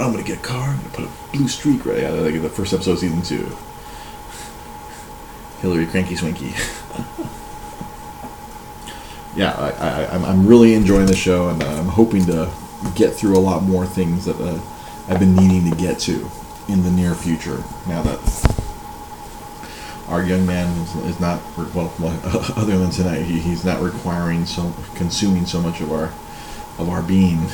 [0.00, 0.70] I'm gonna get a car.
[0.70, 3.22] I'm gonna put a blue streak right out of like the first episode of season
[3.22, 3.56] two.
[5.60, 6.50] Hillary Cranky Swinky.
[9.36, 12.50] yeah, I, I, I'm really enjoying the show, and I'm hoping to
[12.94, 14.60] get through a lot more things that uh,
[15.08, 16.28] I've been needing to get to
[16.68, 17.62] in the near future.
[17.86, 18.18] Now that
[20.08, 21.92] our young man is, is not well,
[22.56, 26.12] other than tonight, he, he's not requiring so consuming so much of our
[26.78, 27.48] of our being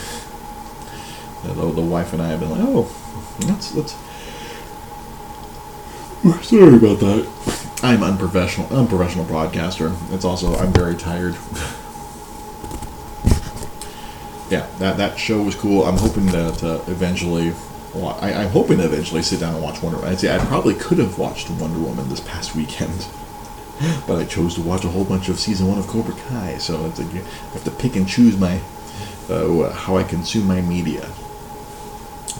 [1.42, 2.88] the, the wife and I have been like, oh,
[3.46, 3.96] let's let's.
[6.46, 7.26] Sorry about that.
[7.82, 9.92] I'm unprofessional, unprofessional broadcaster.
[10.10, 11.34] It's also I'm very tired.
[14.50, 15.84] yeah, that that show was cool.
[15.84, 17.54] I'm hoping that eventually,
[17.94, 20.12] well, I, am hoping to eventually sit down and watch Wonder Woman.
[20.12, 23.06] I'd say I probably could have watched Wonder Woman this past weekend,
[24.06, 26.58] but I chose to watch a whole bunch of season one of Cobra Kai.
[26.58, 28.60] So it's like I have to pick and choose my
[29.30, 31.08] uh, how I consume my media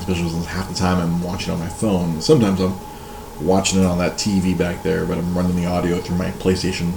[0.01, 2.21] especially since half the time I'm watching on my phone.
[2.21, 2.75] Sometimes I'm
[3.41, 6.93] watching it on that TV back there, but I'm running the audio through my PlayStation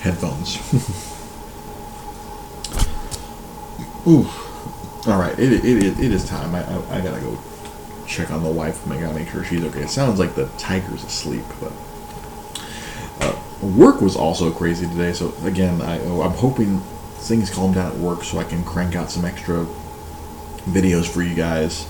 [0.00, 0.56] headphones.
[4.06, 4.28] Ooh.
[5.06, 6.54] All right, it, it, it, it is time.
[6.54, 7.38] I, I, I, gotta go
[8.06, 8.86] check on the wife.
[8.90, 9.82] I gotta make sure she's okay.
[9.82, 11.72] It sounds like the tiger's asleep, but
[13.20, 15.12] uh, work was also crazy today.
[15.12, 16.82] So again, I, I'm hoping
[17.18, 19.66] things calm down at work so I can crank out some extra
[20.66, 21.86] videos for you guys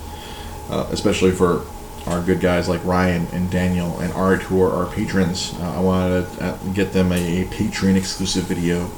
[0.70, 1.64] uh, especially for
[2.06, 5.54] our good guys like Ryan and Daniel and Art, who are our patrons.
[5.58, 8.90] Uh, I wanted to uh, get them a, a Patreon exclusive video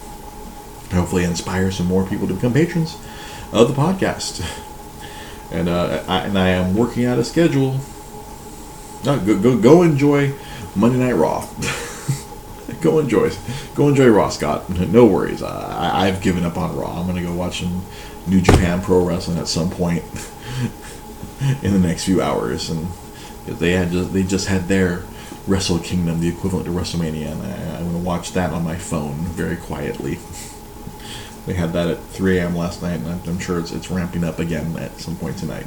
[0.93, 2.97] hopefully inspire some more people to become patrons
[3.53, 4.45] of the podcast.
[5.53, 7.81] And uh, I, and I am working out a schedule.
[9.05, 10.33] No, go, go go enjoy
[10.77, 11.45] Monday Night Raw.
[12.83, 13.31] go enjoy,
[13.75, 14.69] go enjoy Raw, Scott.
[14.71, 15.43] No worries.
[15.43, 17.01] I, I've given up on Raw.
[17.01, 17.85] I'm gonna go watch some
[18.27, 20.05] New Japan Pro Wrestling at some point
[21.63, 22.89] in the next few hours, and
[23.47, 25.03] they had just, they just had their
[25.47, 29.17] Wrestle Kingdom, the equivalent to WrestleMania, and I, I'm gonna watch that on my phone
[29.17, 30.19] very quietly.
[31.47, 32.55] They had that at 3 a.m.
[32.55, 35.67] last night, and I'm sure it's, it's ramping up again at some point tonight.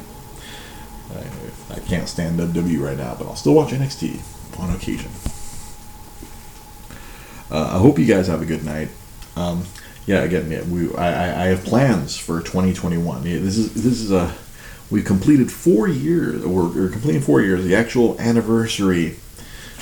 [1.14, 4.20] I, I can't stand WWE right now, but I'll still watch NXT
[4.58, 5.10] on occasion.
[7.54, 8.88] Uh, I hope you guys have a good night.
[9.36, 9.64] Um,
[10.06, 13.24] yeah, again, yeah, we I, I have plans for 2021.
[13.24, 14.34] Yeah, this is this is a
[14.90, 16.44] we've completed four years.
[16.44, 17.64] We're, we're completing four years.
[17.64, 19.18] The actual anniversary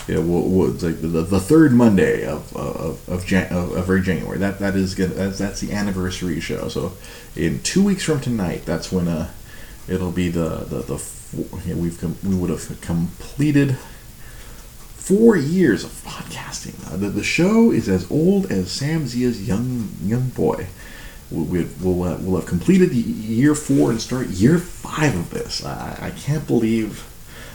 [0.06, 4.36] yeah, well, like the, the, third Monday of of of, Jan- of, of every January.
[4.36, 4.94] That that is.
[4.96, 6.68] That's, that's the anniversary show.
[6.68, 6.92] So
[7.36, 9.30] in two weeks from tonight, that's when uh
[9.88, 11.02] it'll be the the the
[11.64, 13.78] yeah, we've com- we would have completed
[15.02, 16.92] four years of podcasting.
[16.92, 20.68] Uh, the, the show is as old as Sam Zia's young young boy.
[21.30, 25.64] We, will uh, we'll have completed year four and start year five of this.
[25.64, 27.08] I, I can't believe.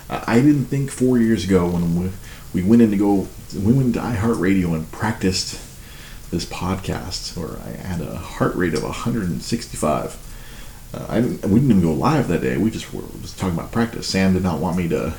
[0.09, 2.11] I didn't think four years ago when we,
[2.53, 5.61] we went in to go we went into iHeartRadio and practiced
[6.31, 10.17] this podcast where I had a heart rate of 165.
[10.93, 12.57] Uh, I didn't, we didn't even go live that day.
[12.57, 14.07] We just were just talking about practice.
[14.07, 15.13] Sam did not want me to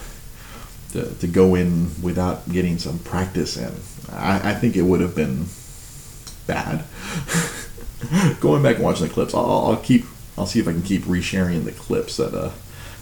[0.98, 3.72] to, to go in without getting some practice in.
[4.12, 5.46] I, I think it would have been
[6.46, 6.84] bad.
[8.40, 10.04] Going back and watching the clips, I'll, I'll, keep.
[10.36, 12.52] I'll see if I can keep resharing the clips that uh,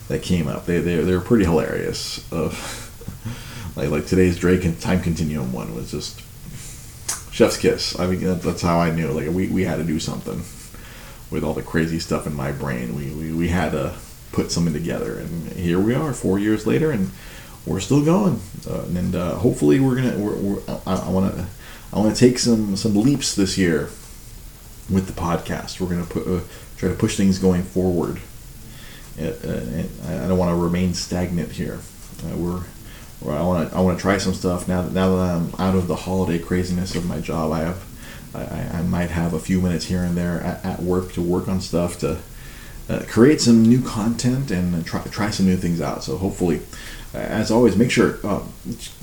[0.09, 0.65] that came up.
[0.67, 2.31] They they they're pretty hilarious.
[2.33, 6.23] Of like like today's Drake and Time Continuum one was just
[7.31, 7.99] chef's kiss.
[7.99, 10.43] I mean that's how I knew like we, we had to do something
[11.31, 12.97] with all the crazy stuff in my brain.
[12.97, 13.95] We, we, we had to
[14.33, 17.11] put something together, and here we are, four years later, and
[17.67, 18.41] we're still going.
[18.69, 20.17] Uh, and uh, hopefully, we're gonna.
[20.19, 21.47] We're, we're, I want to.
[21.93, 23.91] I want to take some some leaps this year
[24.89, 25.81] with the podcast.
[25.81, 26.41] We're gonna put uh,
[26.77, 28.21] try to push things going forward.
[29.19, 31.81] Uh, and I don't want to remain stagnant here.
[32.25, 32.63] Uh, we're
[33.25, 35.75] I want to I want to try some stuff now that now that I'm out
[35.75, 37.53] of the holiday craziness of my job.
[37.53, 37.85] I have
[38.35, 41.49] I, I might have a few minutes here and there at, at work to work
[41.49, 42.19] on stuff to
[42.89, 46.05] uh, create some new content and try try some new things out.
[46.05, 48.43] So hopefully, uh, as always, make sure uh,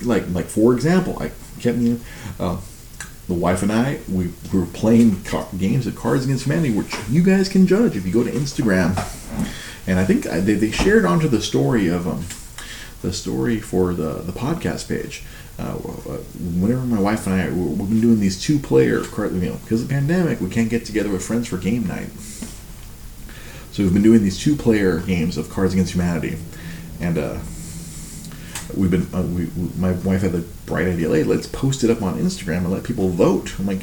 [0.04, 2.00] like like for example, I kept me.
[2.40, 2.60] Uh,
[3.28, 6.94] the wife and I, we, we were playing car- games of Cards Against Humanity, which
[7.10, 8.98] you guys can judge if you go to Instagram.
[9.88, 12.26] And I think uh, they, they shared onto the story of um,
[13.02, 15.24] the story for the, the podcast page.
[15.60, 16.18] Uh, uh
[16.60, 19.88] whenever my wife and I, we've been doing these two player, you know, because of
[19.88, 22.10] the pandemic, we can't get together with friends for game night.
[23.72, 26.38] So we've been doing these two player games of Cards Against Humanity.
[27.00, 27.40] And, uh,
[28.76, 31.90] we've been, uh, we, we, my wife had the bright idea, hey, let's post it
[31.90, 33.58] up on Instagram and let people vote.
[33.60, 33.82] I'm like,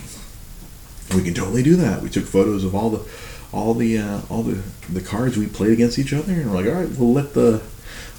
[1.15, 2.03] we can totally do that.
[2.03, 3.09] We took photos of all the,
[3.53, 6.67] all the, uh, all the, the cards we played against each other, and we're like,
[6.67, 7.63] all right, we'll let the,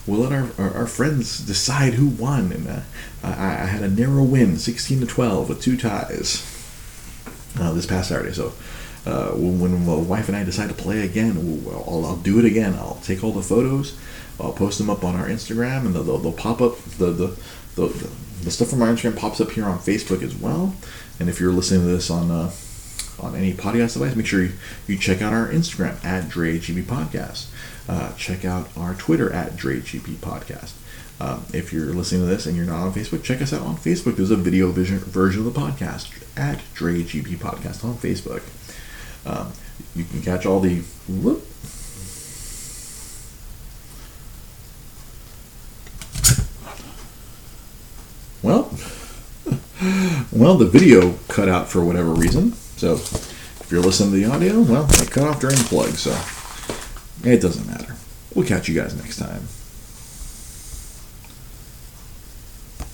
[0.06, 2.52] we'll let our, our, our friends decide who won.
[2.52, 2.82] And uh,
[3.24, 6.46] I, I, had a narrow win, 16 to 12, with two ties
[7.60, 8.34] uh, this past Saturday.
[8.34, 8.54] So
[9.06, 12.46] uh, when, when, my wife and I decide to play again, I'll, I'll, do it
[12.46, 12.74] again.
[12.76, 13.98] I'll take all the photos,
[14.42, 16.78] I'll post them up on our Instagram, and they'll, they'll pop up.
[16.78, 17.28] The, the,
[17.76, 18.10] the,
[18.44, 20.76] the, stuff from our Instagram pops up here on Facebook as well.
[21.20, 22.52] And if you're listening to this on uh,
[23.20, 24.54] on any podcast device, make sure you,
[24.88, 27.48] you check out our Instagram at DreGB Podcast
[27.88, 30.74] uh, check out our Twitter at DreGP Podcast.
[31.20, 33.76] Um, if you're listening to this and you're not on Facebook, check us out on
[33.76, 34.16] Facebook.
[34.16, 38.42] There's a video vision, version of the podcast at DreGP Podcast on Facebook.
[39.26, 39.52] Um,
[39.96, 40.84] you can catch all the.
[48.44, 48.72] Well,
[50.32, 52.54] well, the video cut out for whatever reason.
[52.54, 55.90] So if you're listening to the audio, well, it cut off during the plug.
[55.90, 56.12] So
[57.30, 57.96] it doesn't matter.
[58.34, 59.48] We'll catch you guys next time.